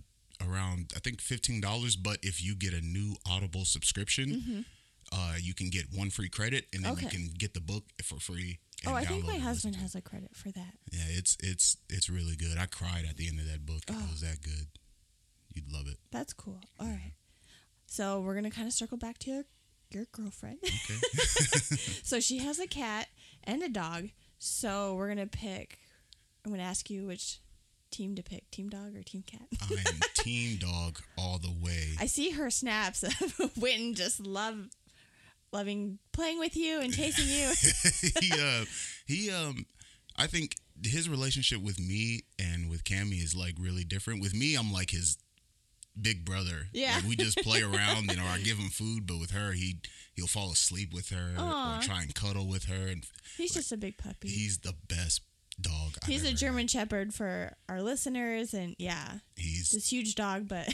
around 0.48 0.94
I 0.96 1.00
think 1.00 1.20
fifteen 1.20 1.60
dollars, 1.60 1.96
but 1.98 2.18
if 2.24 2.42
you 2.44 2.56
get 2.56 2.74
a 2.74 2.82
new 2.82 3.16
Audible 3.30 3.66
subscription. 3.66 4.66
Uh, 5.14 5.34
you 5.42 5.54
can 5.54 5.70
get 5.70 5.84
one 5.94 6.10
free 6.10 6.30
credit, 6.30 6.68
and 6.74 6.86
then 6.86 6.92
you 6.94 6.98
Mm-hmm. 7.00 7.08
Can 7.10 7.30
get 7.38 7.54
the 7.54 7.60
book 7.60 7.84
for 8.02 8.18
free. 8.18 8.60
Oh, 8.88 8.94
I 8.94 9.04
think 9.04 9.26
my 9.26 9.34
it 9.34 9.36
and 9.36 9.44
listen 9.44 9.48
husband 9.48 9.76
has 9.78 9.96
a 9.96 10.02
credit 10.02 10.36
for 10.36 10.52
that. 10.52 10.74
Yeah, 10.92 11.06
it's 11.10 11.38
it's 11.42 11.78
it's 11.90 12.10
really 12.10 12.36
good. 12.36 12.58
I 12.58 12.66
cried 12.66 13.06
at 13.10 13.18
the 13.18 13.28
end 13.28 13.40
of 13.40 13.46
that 13.48 13.66
book. 13.66 13.82
Oh. 13.90 13.94
It 13.94 14.12
was 14.12 14.22
that 14.22 14.42
good. 14.42 14.68
You'd 15.54 15.72
love 15.72 15.88
it. 15.88 15.98
That's 16.12 16.34
cool. 16.34 16.62
All 16.80 16.88
right. 16.88 17.14
So 17.88 18.22
we're 18.22 18.36
gonna 18.36 18.52
kind 18.52 18.68
of 18.68 18.74
circle 18.74 18.98
back 18.98 19.18
to 19.20 19.30
your, 19.32 19.44
your 19.92 20.06
girlfriend. 20.12 20.60
Okay. 20.64 21.00
so 22.04 22.20
she 22.20 22.38
has 22.40 22.60
a 22.60 22.68
cat 22.68 23.08
and 23.44 23.62
a 23.62 23.70
dog. 23.70 24.10
So 24.40 24.96
we're 24.96 25.10
gonna 25.10 25.28
pick. 25.28 25.78
I'm 26.46 26.52
gonna 26.52 26.64
ask 26.64 26.90
you 26.90 27.06
which 27.06 27.40
team 27.92 28.16
to 28.16 28.24
pick: 28.24 28.50
team 28.50 28.70
dog 28.70 28.96
or 28.96 29.04
team 29.04 29.24
cat. 29.28 29.48
I 29.62 29.74
am 29.74 30.00
team 30.14 30.58
dog 30.58 31.00
all 31.18 31.38
the 31.38 31.54
way. 31.62 31.90
I 32.00 32.06
see 32.06 32.32
her 32.32 32.50
snaps 32.50 33.04
of 33.04 33.14
Witten 33.60 33.94
just 33.94 34.20
love, 34.22 34.70
loving 35.52 36.00
playing 36.14 36.40
with 36.40 36.56
you 36.56 36.80
and 36.82 36.94
chasing 36.94 37.28
you. 37.28 37.52
he 38.22 38.32
uh 38.32 38.66
he 39.06 39.32
um 39.32 39.66
I 40.18 40.28
think 40.28 40.56
his 40.84 41.08
relationship 41.10 41.62
with 41.62 41.80
me 41.80 42.22
and 42.40 42.70
with 42.70 42.84
Cammy 42.84 43.24
is 43.24 43.36
like 43.36 43.56
really 43.60 43.84
different. 43.84 44.22
With 44.22 44.34
me, 44.34 44.56
I'm 44.56 44.72
like 44.72 44.92
his 44.92 45.18
big 46.00 46.26
brother. 46.26 46.68
Yeah. 46.74 46.96
Like, 46.96 47.08
we 47.08 47.16
just 47.16 47.38
play 47.40 47.62
around, 47.64 48.10
you 48.10 48.18
know. 48.18 48.26
I 48.26 48.40
give 48.40 48.58
him 48.58 48.70
food, 48.70 49.06
but 49.06 49.20
with 49.20 49.32
her, 49.32 49.52
he 49.52 49.78
he'll 50.16 50.28
fall 50.28 50.52
asleep 50.52 50.94
with 50.94 51.10
her 51.10 51.34
Aw. 51.38 51.78
or 51.80 51.82
try 51.82 52.02
and 52.02 52.14
cuddle 52.16 52.48
with 52.48 52.66
her, 52.66 52.88
and 52.88 53.06
He's 53.38 53.54
just 53.54 53.72
a 53.72 53.78
big 53.78 53.98
puppy. 53.98 54.28
he's 54.30 54.60
the 54.60 54.74
best 54.88 55.22
dog. 55.62 55.98
I've 56.02 56.08
He's 56.10 56.24
a 56.24 56.30
ever 56.30 56.38
German 56.38 56.68
Shepherd 56.68 57.14
for 57.14 57.54
our 57.70 57.82
listeners, 57.82 58.54
and 58.54 58.76
yeah. 58.78 59.20
He's 59.36 59.70
this 59.72 59.90
huge 59.90 60.16
dog, 60.16 60.48
but 60.48 60.68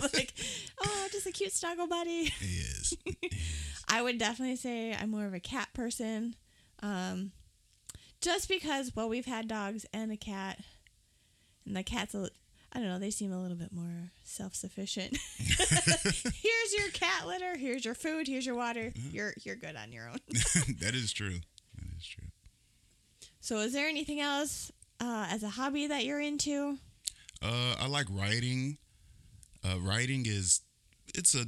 like, 0.14 0.32
oh, 0.80 1.08
just 1.12 1.26
a 1.26 1.32
cute 1.32 1.52
snuggle 1.52 1.86
buddy. 1.86 2.24
he 2.40 2.58
is. 2.58 2.96
I 3.88 4.02
would 4.02 4.18
definitely 4.18 4.56
say 4.56 4.94
I'm 4.94 5.10
more 5.10 5.26
of 5.26 5.34
a 5.34 5.40
cat 5.40 5.68
person. 5.74 6.36
Um, 6.82 7.32
just 8.20 8.48
because, 8.48 8.94
well, 8.94 9.08
we've 9.08 9.26
had 9.26 9.48
dogs 9.48 9.86
and 9.92 10.10
a 10.10 10.16
cat, 10.16 10.58
and 11.66 11.76
the 11.76 11.82
cat's 11.82 12.14
a, 12.14 12.28
I 12.72 12.80
don't 12.80 12.88
know, 12.88 12.98
they 12.98 13.10
seem 13.10 13.32
a 13.32 13.40
little 13.40 13.56
bit 13.56 13.72
more 13.72 14.10
self 14.24 14.54
sufficient. 14.54 15.16
here's 15.38 16.74
your 16.78 16.88
cat 16.92 17.26
litter. 17.26 17.56
Here's 17.56 17.84
your 17.84 17.94
food. 17.94 18.26
Here's 18.26 18.46
your 18.46 18.56
water. 18.56 18.92
You're 19.10 19.34
you're 19.42 19.56
good 19.56 19.76
on 19.76 19.92
your 19.92 20.08
own. 20.08 20.18
that 20.80 20.92
is 20.94 21.12
true. 21.12 21.40
That 21.76 21.96
is 21.98 22.06
true. 22.06 22.24
So, 23.44 23.58
is 23.58 23.74
there 23.74 23.88
anything 23.88 24.22
else 24.22 24.72
uh, 25.00 25.26
as 25.30 25.42
a 25.42 25.50
hobby 25.50 25.86
that 25.86 26.06
you're 26.06 26.18
into? 26.18 26.78
Uh, 27.42 27.74
I 27.78 27.86
like 27.88 28.06
writing. 28.10 28.78
Uh, 29.62 29.78
writing 29.80 30.24
is 30.26 30.62
it's 31.14 31.34
a 31.34 31.44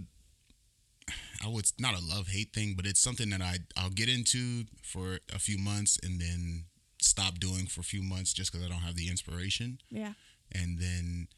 I 1.42 1.48
would 1.48 1.64
not 1.78 1.94
a 1.94 2.04
love 2.04 2.28
hate 2.28 2.52
thing, 2.52 2.74
but 2.76 2.84
it's 2.84 3.00
something 3.00 3.30
that 3.30 3.40
I 3.40 3.60
I'll 3.78 3.88
get 3.88 4.10
into 4.10 4.64
for 4.82 5.20
a 5.34 5.38
few 5.38 5.56
months 5.56 5.98
and 6.02 6.20
then 6.20 6.64
stop 7.00 7.38
doing 7.38 7.64
for 7.64 7.80
a 7.80 7.84
few 7.84 8.02
months 8.02 8.34
just 8.34 8.52
because 8.52 8.66
I 8.66 8.68
don't 8.68 8.82
have 8.82 8.96
the 8.96 9.08
inspiration. 9.08 9.78
Yeah. 9.88 10.12
And 10.52 10.78
then 10.78 11.28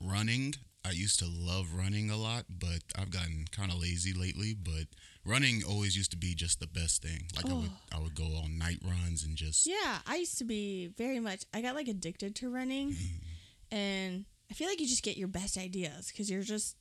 running, 0.00 0.54
I 0.82 0.92
used 0.92 1.18
to 1.18 1.26
love 1.28 1.74
running 1.76 2.08
a 2.08 2.16
lot, 2.16 2.46
but 2.48 2.80
I've 2.98 3.10
gotten 3.10 3.44
kind 3.52 3.70
of 3.70 3.78
lazy 3.78 4.14
lately. 4.14 4.54
But 4.54 4.86
running 5.26 5.62
always 5.68 5.96
used 5.96 6.10
to 6.12 6.16
be 6.16 6.34
just 6.34 6.60
the 6.60 6.66
best 6.66 7.02
thing. 7.02 7.26
Like 7.36 7.46
I 7.50 7.54
would 7.54 7.70
I 7.94 7.98
would 8.00 8.14
go 8.14 8.24
on 8.42 8.58
night 8.58 8.78
runs 8.84 9.24
and 9.24 9.36
just 9.36 9.66
Yeah, 9.66 9.98
I 10.06 10.16
used 10.16 10.38
to 10.38 10.44
be 10.44 10.88
very 10.96 11.20
much. 11.20 11.44
I 11.52 11.60
got 11.62 11.74
like 11.74 11.88
addicted 11.88 12.34
to 12.36 12.48
running, 12.48 12.90
Mm-hmm. 12.92 13.76
and 13.76 14.24
I 14.50 14.54
feel 14.54 14.68
like 14.68 14.80
you 14.80 14.86
just 14.86 15.02
get 15.02 15.16
your 15.16 15.28
best 15.28 15.56
ideas 15.58 16.08
because 16.10 16.30
you're 16.30 16.42
just 16.42 16.76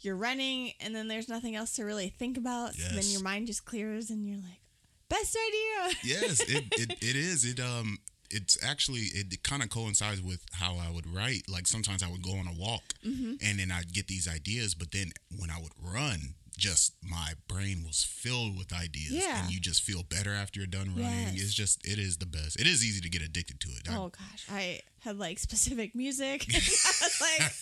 you're 0.00 0.16
running, 0.16 0.72
and 0.80 0.94
then 0.94 1.08
there's 1.08 1.28
nothing 1.28 1.56
else 1.56 1.72
to 1.76 1.84
really 1.84 2.08
think 2.08 2.36
about. 2.38 2.74
So 2.74 2.94
then 2.94 3.04
your 3.10 3.22
mind 3.22 3.46
just 3.48 3.64
clears, 3.64 4.10
and 4.10 4.24
you're 4.28 4.36
like, 4.36 4.60
best 5.08 5.36
idea. 5.48 5.96
yes, 6.04 6.40
it, 6.40 6.64
it, 6.72 6.90
it 7.02 7.16
is. 7.16 7.44
It 7.44 7.58
um 7.60 7.98
it's 8.30 8.62
actually 8.62 9.06
it 9.14 9.42
kind 9.42 9.62
of 9.62 9.70
coincides 9.70 10.20
with 10.22 10.44
how 10.52 10.76
I 10.76 10.90
would 10.90 11.06
write. 11.12 11.42
Like 11.48 11.66
sometimes 11.66 12.02
I 12.02 12.10
would 12.10 12.22
go 12.22 12.32
on 12.32 12.46
a 12.46 12.52
walk 12.52 12.82
Mm-hmm. 13.06 13.34
and 13.42 13.58
then 13.58 13.72
I'd 13.72 13.92
get 13.94 14.06
these 14.06 14.28
ideas, 14.28 14.74
but 14.74 14.92
then 14.92 15.10
when 15.36 15.50
I 15.50 15.58
would 15.60 15.72
run, 15.82 16.34
just 16.58 16.94
my 17.02 17.32
brain 17.48 17.84
was 17.86 18.04
filled 18.04 18.58
with 18.58 18.72
ideas 18.72 19.12
Yeah. 19.12 19.42
and 19.44 19.50
you 19.50 19.60
just 19.60 19.82
feel 19.82 20.02
better 20.02 20.34
after 20.34 20.60
you're 20.60 20.66
done 20.66 20.88
running. 20.94 21.34
Yes. 21.34 21.42
It's 21.44 21.54
just 21.54 21.86
it 21.86 21.98
is 21.98 22.18
the 22.18 22.26
best. 22.26 22.60
It 22.60 22.66
is 22.66 22.84
easy 22.84 23.00
to 23.00 23.08
get 23.08 23.22
addicted 23.22 23.60
to 23.60 23.68
it. 23.70 23.88
I- 23.88 23.96
Oh 23.96 24.08
gosh, 24.10 24.44
I 24.50 24.80
had 25.00 25.16
like 25.18 25.38
specific 25.38 25.94
music. 25.94 26.44
I 26.52 26.56
was 26.58 27.20
like, 27.20 27.52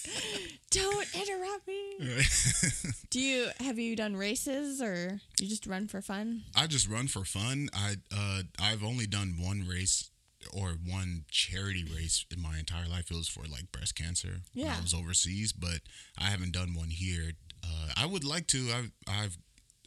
"Don't 0.71 1.07
interrupt 1.15 1.69
me." 1.69 2.25
Do 3.11 3.21
you 3.21 3.49
have 3.61 3.79
you 3.79 3.95
done 3.95 4.17
races 4.17 4.81
or 4.83 5.21
you 5.41 5.47
just 5.49 5.67
run 5.67 5.87
for 5.89 6.01
fun? 6.01 6.43
I 6.57 6.67
just 6.67 6.89
run 6.89 7.07
for 7.09 7.25
fun. 7.25 7.69
I 7.75 7.97
uh, 8.17 8.43
I've 8.61 8.83
only 8.83 9.07
done 9.07 9.37
one 9.39 9.67
race 9.69 10.11
or 10.53 10.75
one 10.87 11.25
charity 11.31 11.85
race 11.85 12.25
in 12.35 12.41
my 12.41 12.57
entire 12.59 12.87
life. 12.89 13.11
It 13.11 13.17
was 13.17 13.29
for 13.29 13.43
like 13.51 13.71
breast 13.73 13.95
cancer 13.97 14.41
when 14.55 14.67
Yeah. 14.67 14.77
I 14.79 14.81
was 14.81 14.95
overseas, 14.95 15.53
but 15.53 15.81
I 16.19 16.25
haven't 16.25 16.53
done 16.53 16.75
one 16.75 16.91
here. 16.91 17.33
Uh, 17.67 17.89
I 17.97 18.07
would 18.07 18.25
like 18.25 18.47
to. 18.49 18.71
I've 18.73 18.93
I've 19.09 19.37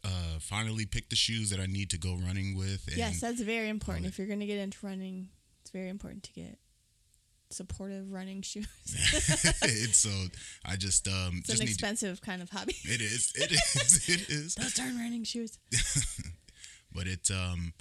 uh, 0.03 0.39
finally 0.39 0.85
picked 0.85 1.09
the 1.09 1.15
shoes 1.15 1.49
that 1.51 1.59
I 1.59 1.65
need 1.65 1.89
to 1.91 1.97
go 1.97 2.15
running 2.25 2.57
with. 2.57 2.87
And 2.87 2.97
yes, 2.97 3.19
that's 3.21 3.41
very 3.41 3.69
important. 3.69 4.05
If 4.05 4.17
you're 4.17 4.27
going 4.27 4.39
to 4.39 4.45
get 4.45 4.57
into 4.59 4.77
running, 4.85 5.29
it's 5.61 5.71
very 5.71 5.89
important 5.89 6.23
to 6.23 6.33
get 6.33 6.57
supportive 7.51 8.11
running 8.11 8.41
shoes. 8.43 8.67
it's 9.63 9.99
so 9.99 10.09
I 10.65 10.75
just 10.75 11.07
um 11.07 11.37
It's 11.39 11.47
just 11.47 11.61
an 11.61 11.67
expensive 11.67 12.21
kind 12.21 12.41
of 12.41 12.49
hobby. 12.49 12.75
it 12.83 13.01
is. 13.01 13.31
It 13.35 13.51
is. 13.51 14.09
It 14.09 14.29
is. 14.29 14.55
Those 14.55 14.73
darn 14.73 14.97
running 14.97 15.23
shoes. 15.23 15.57
But 16.93 17.07
it's 17.07 17.29
um 17.31 17.73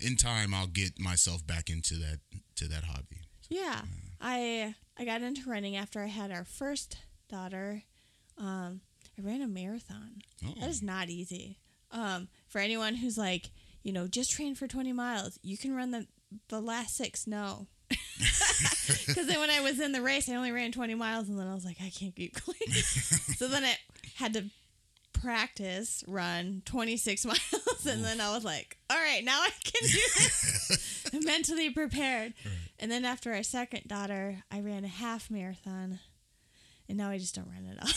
in 0.00 0.16
time 0.16 0.54
I'll 0.54 0.66
get 0.66 0.98
myself 0.98 1.46
back 1.46 1.70
into 1.70 1.94
that 1.96 2.18
to 2.56 2.68
that 2.68 2.84
hobby. 2.84 3.20
Yeah, 3.48 3.82
I 4.20 4.74
I 4.98 5.04
got 5.04 5.22
into 5.22 5.48
running 5.48 5.76
after 5.76 6.02
I 6.02 6.06
had 6.06 6.30
our 6.30 6.44
first 6.44 6.96
daughter. 7.28 7.82
Um, 8.38 8.80
I 9.18 9.22
ran 9.22 9.42
a 9.42 9.46
marathon. 9.48 10.22
Oh. 10.44 10.54
That 10.60 10.68
is 10.68 10.82
not 10.82 11.08
easy. 11.08 11.58
Um, 11.90 12.28
for 12.48 12.58
anyone 12.60 12.96
who's 12.96 13.16
like, 13.16 13.50
you 13.82 13.92
know, 13.92 14.08
just 14.08 14.30
train 14.32 14.54
for 14.54 14.66
20 14.66 14.92
miles, 14.92 15.38
you 15.42 15.56
can 15.56 15.74
run 15.74 15.90
the 15.90 16.06
the 16.48 16.60
last 16.60 16.96
six. 16.96 17.26
No. 17.26 17.66
Because 19.06 19.26
then 19.26 19.40
when 19.40 19.50
I 19.50 19.60
was 19.60 19.80
in 19.80 19.92
the 19.92 20.02
race, 20.02 20.28
I 20.28 20.34
only 20.34 20.52
ran 20.52 20.70
20 20.72 20.94
miles, 20.94 21.28
and 21.28 21.38
then 21.38 21.46
I 21.46 21.54
was 21.54 21.64
like, 21.64 21.76
I 21.80 21.90
can't 21.90 22.14
keep 22.14 22.34
going. 22.46 22.72
so 23.36 23.48
then 23.48 23.64
I 23.64 23.76
had 24.16 24.34
to 24.34 24.44
practice 25.12 26.04
run 26.06 26.62
26 26.66 27.24
miles, 27.24 27.86
and 27.88 28.04
then 28.04 28.20
I 28.20 28.34
was 28.34 28.44
like, 28.44 28.76
all 28.90 28.96
right, 28.96 29.24
now 29.24 29.40
I 29.40 29.50
can 29.64 29.88
do 29.88 29.98
this. 30.16 31.04
I'm 31.14 31.24
mentally 31.24 31.70
prepared. 31.70 32.34
And 32.78 32.90
then 32.90 33.04
after 33.04 33.32
our 33.32 33.42
second 33.42 33.88
daughter, 33.88 34.42
I 34.50 34.60
ran 34.60 34.84
a 34.84 34.88
half 34.88 35.30
marathon, 35.30 36.00
and 36.88 36.98
now 36.98 37.10
I 37.10 37.18
just 37.18 37.34
don't 37.34 37.48
run 37.48 37.66
at 37.70 37.82
all. 37.82 37.88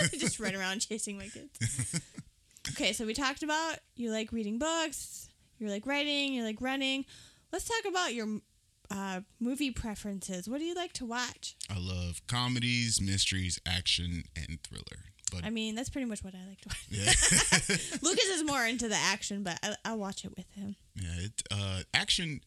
I 0.00 0.08
just 0.18 0.40
run 0.40 0.54
around 0.54 0.80
chasing 0.80 1.16
my 1.18 1.28
kids. 1.28 2.00
Okay, 2.70 2.92
so 2.92 3.04
we 3.06 3.14
talked 3.14 3.42
about 3.42 3.78
you 3.96 4.10
like 4.10 4.32
reading 4.32 4.58
books, 4.58 5.28
you 5.58 5.68
like 5.68 5.86
writing, 5.86 6.32
you 6.32 6.44
like 6.44 6.60
running. 6.60 7.04
Let's 7.52 7.66
talk 7.66 7.90
about 7.90 8.14
your 8.14 8.40
uh, 8.90 9.20
movie 9.40 9.70
preferences. 9.70 10.48
What 10.48 10.58
do 10.58 10.64
you 10.64 10.74
like 10.74 10.92
to 10.94 11.04
watch? 11.06 11.56
I 11.70 11.78
love 11.78 12.22
comedies, 12.26 13.00
mysteries, 13.00 13.58
action, 13.66 14.24
and 14.36 14.58
thriller. 14.62 15.04
But 15.32 15.44
I 15.44 15.50
mean, 15.50 15.74
that's 15.74 15.88
pretty 15.88 16.04
much 16.06 16.22
what 16.22 16.34
I 16.34 16.46
like 16.46 16.60
to 16.60 16.68
watch. 16.68 16.86
yeah, 16.90 17.98
Lucas 18.02 18.26
is 18.26 18.44
more 18.44 18.64
into 18.66 18.88
the 18.88 18.96
action, 18.96 19.42
but 19.42 19.58
I, 19.62 19.76
I'll 19.84 19.98
watch 19.98 20.24
it 20.24 20.32
with 20.36 20.50
him. 20.52 20.76
yeah, 20.94 21.24
it, 21.24 21.42
uh, 21.50 21.80
action. 21.94 22.42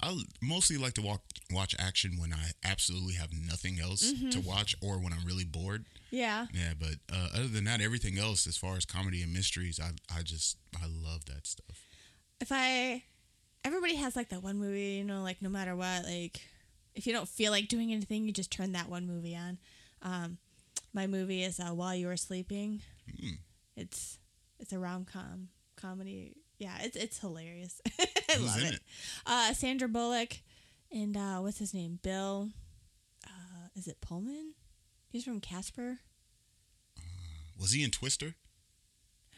I 0.00 0.16
mostly 0.40 0.76
like 0.76 0.94
to 0.94 1.02
walk, 1.02 1.22
watch 1.52 1.74
action 1.78 2.12
when 2.18 2.32
I 2.32 2.50
absolutely 2.64 3.14
have 3.14 3.30
nothing 3.32 3.78
else 3.80 4.12
Mm-hmm. 4.12 4.30
to 4.30 4.40
watch, 4.40 4.74
or 4.80 4.98
when 5.00 5.12
I'm 5.12 5.24
really 5.24 5.44
bored. 5.44 5.86
Yeah. 6.10 6.46
Yeah, 6.52 6.72
but 6.78 6.94
uh, 7.12 7.28
other 7.34 7.48
than 7.48 7.64
that, 7.64 7.80
everything 7.80 8.18
else, 8.18 8.46
as 8.46 8.56
far 8.56 8.76
as 8.76 8.84
comedy 8.84 9.22
and 9.22 9.32
mysteries, 9.32 9.78
I 9.80 9.90
I 10.16 10.22
just 10.22 10.56
I 10.76 10.86
love 10.86 11.24
that 11.26 11.46
stuff. 11.46 11.76
If 12.40 12.52
I, 12.52 13.02
everybody 13.64 13.96
has 13.96 14.14
like 14.16 14.28
that 14.28 14.42
one 14.42 14.58
movie, 14.58 14.92
you 14.98 15.04
know, 15.04 15.22
like 15.22 15.42
no 15.42 15.48
matter 15.48 15.74
what, 15.74 16.04
like 16.04 16.40
if 16.94 17.06
you 17.06 17.12
don't 17.12 17.28
feel 17.28 17.50
like 17.52 17.68
doing 17.68 17.92
anything, 17.92 18.24
you 18.24 18.32
just 18.32 18.50
turn 18.52 18.72
that 18.72 18.88
one 18.88 19.06
movie 19.06 19.36
on. 19.36 19.58
Um, 20.02 20.38
my 20.94 21.06
movie 21.06 21.42
is 21.42 21.58
uh, 21.60 21.70
While 21.74 21.94
You 21.94 22.06
Were 22.06 22.16
Sleeping. 22.16 22.80
It's 23.76 24.18
it's 24.58 24.72
a 24.72 24.78
rom 24.78 25.04
com 25.04 25.48
comedy. 25.76 26.34
Yeah, 26.58 26.76
it's 26.80 26.96
it's 26.96 27.18
hilarious. 27.18 27.80
I 28.00 28.06
Who's 28.36 28.46
love 28.46 28.62
it. 28.64 28.74
it? 28.74 28.80
Uh, 29.26 29.52
Sandra 29.54 29.88
Bullock 29.88 30.38
and 30.90 31.16
uh, 31.16 31.38
what's 31.38 31.58
his 31.58 31.72
name? 31.72 32.00
Bill. 32.02 32.48
Uh, 33.26 33.68
is 33.76 33.86
it 33.86 34.00
Pullman? 34.00 34.54
He's 35.10 35.24
from 35.24 35.40
Casper. 35.40 35.98
Was 37.58 37.72
he 37.72 37.82
in 37.84 37.90
Twister? 37.90 38.34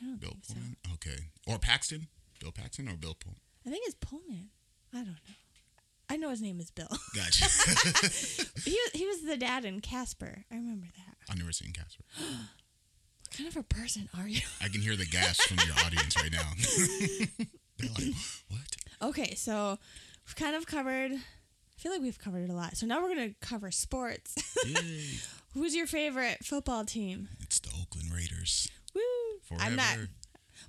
I 0.01 0.07
don't 0.07 0.21
Bill 0.21 0.31
think 0.31 0.45
so. 0.45 0.55
Pullman. 0.55 0.77
Okay, 0.95 1.25
or 1.47 1.59
Paxton? 1.59 2.09
Bill 2.41 2.53
Paxton 2.53 2.89
or 2.89 2.97
Bill 2.97 3.15
Pullman? 3.15 3.41
I 3.67 3.71
think 3.71 3.85
it's 3.87 3.97
Pullman. 4.01 4.49
I 4.93 4.99
don't 4.99 5.07
know. 5.09 5.15
I 6.09 6.17
know 6.17 6.31
his 6.31 6.43
name 6.43 6.59
is 6.59 6.71
Bill. 6.71 6.89
Gotcha. 7.15 7.45
he 8.65 8.73
was, 8.73 8.91
he 8.95 9.07
was 9.07 9.23
the 9.23 9.37
dad 9.37 9.65
in 9.65 9.81
Casper. 9.81 10.45
I 10.51 10.57
remember 10.57 10.87
that. 10.97 11.17
I've 11.31 11.39
never 11.39 11.53
seen 11.53 11.73
Casper. 11.73 12.03
What 13.31 13.37
kind 13.37 13.49
of 13.49 13.57
a 13.57 13.63
person 13.63 14.09
are 14.19 14.27
you? 14.29 14.41
I 14.61 14.69
can 14.69 14.81
hear 14.83 14.97
the 14.97 15.07
gasp 15.07 15.43
from 15.43 15.59
your 15.67 15.77
audience 15.87 16.17
right 16.21 16.33
now. 16.33 16.51
They're 17.79 17.89
like, 17.97 18.15
what? 18.49 19.09
Okay, 19.11 19.35
so 19.37 19.79
we've 20.27 20.37
kind 20.37 20.57
of 20.57 20.67
covered. 20.67 21.13
I 21.13 21.19
feel 21.83 21.93
like 21.93 22.03
we've 22.03 22.19
covered 22.19 22.43
it 22.45 22.51
a 22.51 22.55
lot. 22.55 22.77
So 22.77 22.87
now 22.87 23.01
we're 23.01 23.09
gonna 23.15 23.31
cover 23.41 23.71
sports. 23.71 24.35
Who's 25.55 25.75
your 25.77 25.87
favorite 25.87 26.45
football 26.45 26.85
team? 26.85 27.29
It's 27.41 27.61
the 27.61 27.71
Oakland 27.81 28.13
Raiders. 28.13 28.69
Woo! 28.95 29.01
Forever. 29.45 29.63
I'm 29.65 29.77
not. 29.77 29.97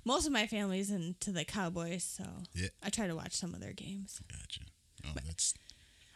Most 0.04 0.26
of 0.26 0.32
my 0.32 0.46
family's 0.46 0.90
into 0.90 1.32
the 1.32 1.44
Cowboys, 1.44 2.04
so 2.04 2.24
Yeah. 2.54 2.68
I 2.82 2.90
try 2.90 3.06
to 3.08 3.14
watch 3.16 3.32
some 3.34 3.54
of 3.54 3.60
their 3.60 3.72
games. 3.72 4.20
Gotcha. 4.30 4.60
Oh, 5.04 5.10
that's. 5.26 5.54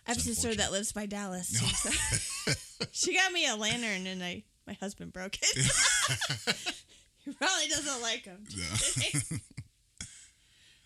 I 0.06 0.10
have 0.12 0.18
a 0.18 0.20
sister 0.20 0.54
that 0.54 0.70
lives 0.72 0.92
by 0.92 1.06
Dallas. 1.06 1.50
too, 1.50 1.90
so- 1.90 2.84
she 2.92 3.14
got 3.14 3.32
me 3.32 3.46
a 3.48 3.56
lantern, 3.56 4.06
and 4.06 4.22
I 4.22 4.44
my 4.66 4.74
husband 4.74 5.12
broke 5.12 5.36
it. 5.40 5.56
he 7.24 7.32
probably 7.32 7.68
doesn't 7.68 8.02
like 8.02 8.24
them. 8.24 8.44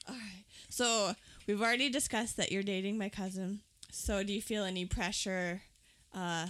All 0.09 0.15
right. 0.15 0.45
So 0.69 1.15
we've 1.47 1.61
already 1.61 1.89
discussed 1.91 2.37
that 2.37 2.53
you're 2.53 2.63
dating 2.63 2.99
my 2.99 3.09
cousin. 3.09 3.61
So 3.91 4.23
do 4.23 4.33
you 4.33 4.43
feel 4.43 4.65
any 4.65 4.85
pressure 4.85 5.63
uh, 6.15 6.49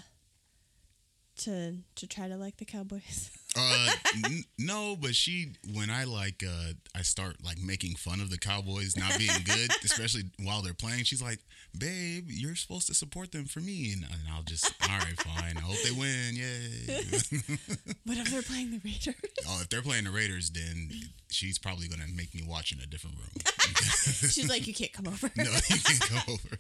to 1.39 1.79
to 1.95 2.07
try 2.07 2.29
to 2.29 2.37
like 2.37 2.59
the 2.59 2.65
Cowboys? 2.65 3.31
Uh, 3.57 3.91
n- 4.27 4.45
no, 4.59 4.97
but 5.01 5.15
she 5.15 5.53
when 5.75 5.91
I 5.91 6.05
like 6.05 6.45
uh 6.47 6.73
I 6.95 7.03
start 7.03 7.37
like 7.45 7.61
making 7.61 7.97
fun 7.97 8.21
of 8.21 8.31
the 8.31 8.39
Cowboys 8.39 8.97
not 8.97 9.19
being 9.19 9.43
good, 9.45 9.71
especially 9.85 10.23
while 10.43 10.63
they're 10.63 10.73
playing. 10.75 11.05
She's 11.05 11.23
like, 11.23 11.41
"Babe, 11.77 12.27
you're 12.29 12.55
supposed 12.55 12.87
to 12.87 12.95
support 12.95 13.33
them 13.33 13.47
for 13.47 13.61
me," 13.61 13.93
and, 13.93 14.05
and 14.05 14.21
I'll 14.33 14.43
just, 14.45 14.73
"All 14.89 14.99
right, 14.99 15.21
fine. 15.21 15.57
I 15.57 15.61
hope 15.61 15.77
they 15.83 15.91
win. 15.91 16.37
Yay!" 16.37 16.87
what 18.05 18.19
if 18.19 18.31
they're 18.31 18.43
playing 18.43 18.71
the 18.71 18.81
Raiders? 18.85 19.15
oh, 19.49 19.59
if 19.63 19.69
they're 19.69 19.83
playing 19.83 20.05
the 20.05 20.11
Raiders, 20.11 20.51
then 20.51 20.91
she's 21.31 21.59
probably 21.59 21.89
gonna 21.89 22.07
make 22.15 22.33
me 22.35 22.43
watch 22.47 22.71
in 22.73 22.79
a 22.81 22.87
different 22.87 23.17
room. 23.17 23.43
She's 24.31 24.49
like, 24.49 24.67
you 24.67 24.75
can't 24.75 24.93
come 24.93 25.07
over. 25.09 25.31
no, 25.37 25.45
you 25.45 25.79
can't 25.79 26.01
come 26.01 26.23
over. 26.35 26.59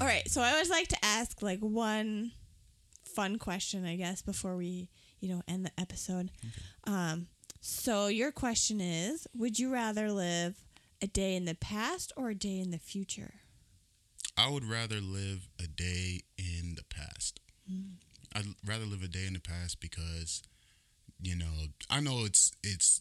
All 0.00 0.06
right. 0.06 0.28
So 0.30 0.40
I 0.40 0.50
always 0.52 0.70
like 0.70 0.88
to 0.88 0.96
ask 1.04 1.42
like 1.42 1.60
one 1.60 2.32
fun 3.14 3.38
question, 3.38 3.84
I 3.84 3.96
guess, 3.96 4.22
before 4.22 4.56
we, 4.56 4.88
you 5.22 5.28
know, 5.34 5.42
end 5.48 5.64
the 5.64 5.70
episode. 5.80 6.30
Um, 6.84 7.28
so 7.62 8.08
your 8.08 8.30
question 8.32 8.80
is, 8.80 9.26
would 9.34 9.58
you 9.58 9.72
rather 9.72 10.10
live 10.12 10.56
a 11.00 11.06
day 11.06 11.34
in 11.36 11.46
the 11.46 11.54
past 11.54 12.12
or 12.16 12.28
a 12.30 12.34
day 12.34 12.58
in 12.58 12.70
the 12.72 12.78
future? 12.78 13.34
I 14.36 14.50
would 14.50 14.64
rather 14.64 15.00
live 15.00 15.48
a 15.62 15.66
day 15.66 16.20
in 16.36 16.74
the 16.74 16.84
past. 16.84 17.40
I'd 18.34 18.46
rather 18.66 18.84
live 18.84 19.02
a 19.02 19.08
day 19.08 19.26
in 19.26 19.34
the 19.34 19.40
past 19.40 19.80
because, 19.80 20.42
you 21.20 21.36
know, 21.36 21.66
I 21.88 22.00
know 22.00 22.24
it's 22.24 22.50
it's 22.62 23.00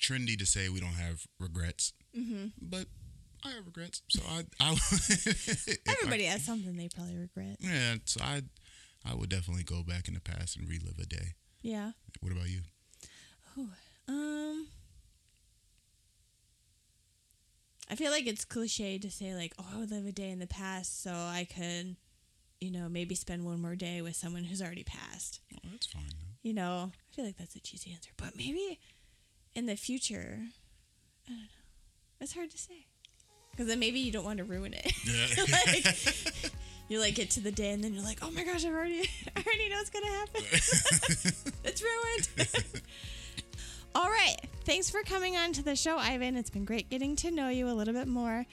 trendy 0.00 0.38
to 0.38 0.46
say 0.46 0.68
we 0.68 0.80
don't 0.80 0.90
have 0.94 1.26
regrets, 1.40 1.92
Mm-hmm. 2.16 2.46
but 2.60 2.86
I 3.44 3.48
have 3.50 3.64
regrets. 3.66 4.02
So 4.10 4.22
I, 4.28 4.44
I 4.60 4.72
if 4.90 5.78
I- 5.88 5.92
Everybody 5.92 6.24
has 6.24 6.44
something 6.44 6.76
they 6.76 6.88
probably 6.94 7.16
regret. 7.16 7.56
yeah. 7.60 7.96
So 8.04 8.20
I, 8.22 8.42
I 9.04 9.14
would 9.14 9.28
definitely 9.28 9.64
go 9.64 9.82
back 9.82 10.08
in 10.08 10.14
the 10.14 10.20
past 10.20 10.56
and 10.56 10.68
relive 10.68 10.98
a 11.00 11.06
day. 11.06 11.34
Yeah. 11.62 11.92
What 12.20 12.32
about 12.32 12.48
you? 12.48 12.60
Oh, 13.58 13.68
um, 14.08 14.66
I 17.90 17.94
feel 17.96 18.10
like 18.10 18.26
it's 18.26 18.44
cliche 18.44 18.98
to 18.98 19.10
say 19.10 19.34
like, 19.34 19.52
"Oh, 19.58 19.66
I 19.74 19.78
would 19.78 19.90
live 19.90 20.06
a 20.06 20.12
day 20.12 20.30
in 20.30 20.38
the 20.38 20.46
past 20.46 21.02
so 21.02 21.10
I 21.12 21.46
could, 21.54 21.96
you 22.60 22.70
know, 22.70 22.88
maybe 22.88 23.14
spend 23.14 23.44
one 23.44 23.60
more 23.60 23.76
day 23.76 24.00
with 24.02 24.16
someone 24.16 24.44
who's 24.44 24.62
already 24.62 24.84
passed." 24.84 25.40
Oh, 25.54 25.58
that's 25.70 25.86
fine. 25.86 26.02
Though. 26.08 26.48
You 26.48 26.54
know, 26.54 26.92
I 26.94 27.14
feel 27.14 27.24
like 27.24 27.36
that's 27.36 27.54
a 27.56 27.60
cheesy 27.60 27.92
answer, 27.92 28.10
but 28.16 28.36
maybe 28.36 28.80
in 29.54 29.66
the 29.66 29.76
future, 29.76 30.38
I 31.26 31.30
don't 31.30 31.38
know. 31.38 31.46
It's 32.20 32.34
hard 32.34 32.50
to 32.50 32.58
say 32.58 32.86
because 33.50 33.66
then 33.66 33.78
maybe 33.78 34.00
you 34.00 34.10
don't 34.12 34.24
want 34.24 34.38
to 34.38 34.44
ruin 34.44 34.74
it. 34.74 34.92
Yeah. 35.04 35.44
like, 35.66 36.52
you 36.92 37.00
like 37.00 37.14
get 37.14 37.30
to 37.30 37.40
the 37.40 37.50
day 37.50 37.70
and 37.70 37.82
then 37.82 37.94
you're 37.94 38.04
like, 38.04 38.18
"Oh 38.22 38.30
my 38.30 38.44
gosh, 38.44 38.64
I 38.64 38.68
already, 38.68 39.00
I 39.36 39.40
already 39.40 39.68
know 39.70 39.76
what's 39.76 39.90
gonna 39.90 40.06
happen. 40.06 40.42
it's 41.64 41.82
ruined." 41.82 42.52
All 43.94 44.08
right. 44.08 44.36
Thanks 44.64 44.88
for 44.90 45.02
coming 45.02 45.36
on 45.36 45.52
to 45.54 45.62
the 45.62 45.74
show, 45.74 45.96
Ivan. 45.98 46.36
It's 46.36 46.50
been 46.50 46.64
great 46.64 46.88
getting 46.88 47.16
to 47.16 47.30
know 47.30 47.48
you 47.48 47.68
a 47.68 47.72
little 47.72 47.92
bit 47.92 48.08
more. 48.08 48.46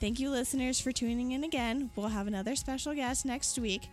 Thank 0.00 0.20
you, 0.20 0.30
listeners, 0.30 0.80
for 0.80 0.92
tuning 0.92 1.32
in 1.32 1.44
again. 1.44 1.90
We'll 1.96 2.08
have 2.08 2.26
another 2.26 2.54
special 2.54 2.94
guest 2.94 3.24
next 3.24 3.58
week. 3.58 3.88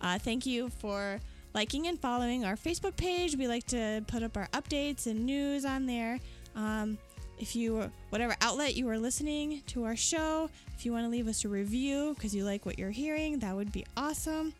Uh, 0.00 0.18
thank 0.18 0.46
you 0.46 0.68
for 0.68 1.20
liking 1.54 1.86
and 1.88 1.98
following 1.98 2.44
our 2.44 2.56
Facebook 2.56 2.96
page. 2.96 3.36
We 3.36 3.48
like 3.48 3.66
to 3.68 4.04
put 4.06 4.22
up 4.22 4.36
our 4.36 4.48
updates 4.48 5.06
and 5.06 5.26
news 5.26 5.64
on 5.64 5.86
there. 5.86 6.20
Um, 6.54 6.98
if 7.38 7.54
you, 7.54 7.90
whatever 8.10 8.36
outlet 8.40 8.74
you 8.74 8.88
are 8.88 8.98
listening 8.98 9.62
to 9.68 9.84
our 9.84 9.96
show, 9.96 10.50
if 10.76 10.84
you 10.84 10.92
want 10.92 11.04
to 11.04 11.08
leave 11.08 11.28
us 11.28 11.44
a 11.44 11.48
review 11.48 12.14
because 12.14 12.34
you 12.34 12.44
like 12.44 12.66
what 12.66 12.78
you're 12.78 12.90
hearing, 12.90 13.38
that 13.40 13.54
would 13.54 13.72
be 13.72 13.84
awesome. 13.96 14.54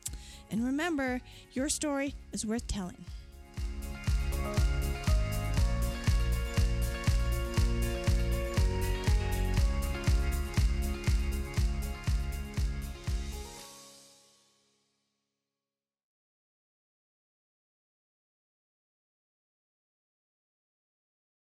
And 0.50 0.64
remember, 0.64 1.20
your 1.52 1.68
story 1.68 2.14
is 2.32 2.46
worth 2.46 2.66
telling. 2.66 3.04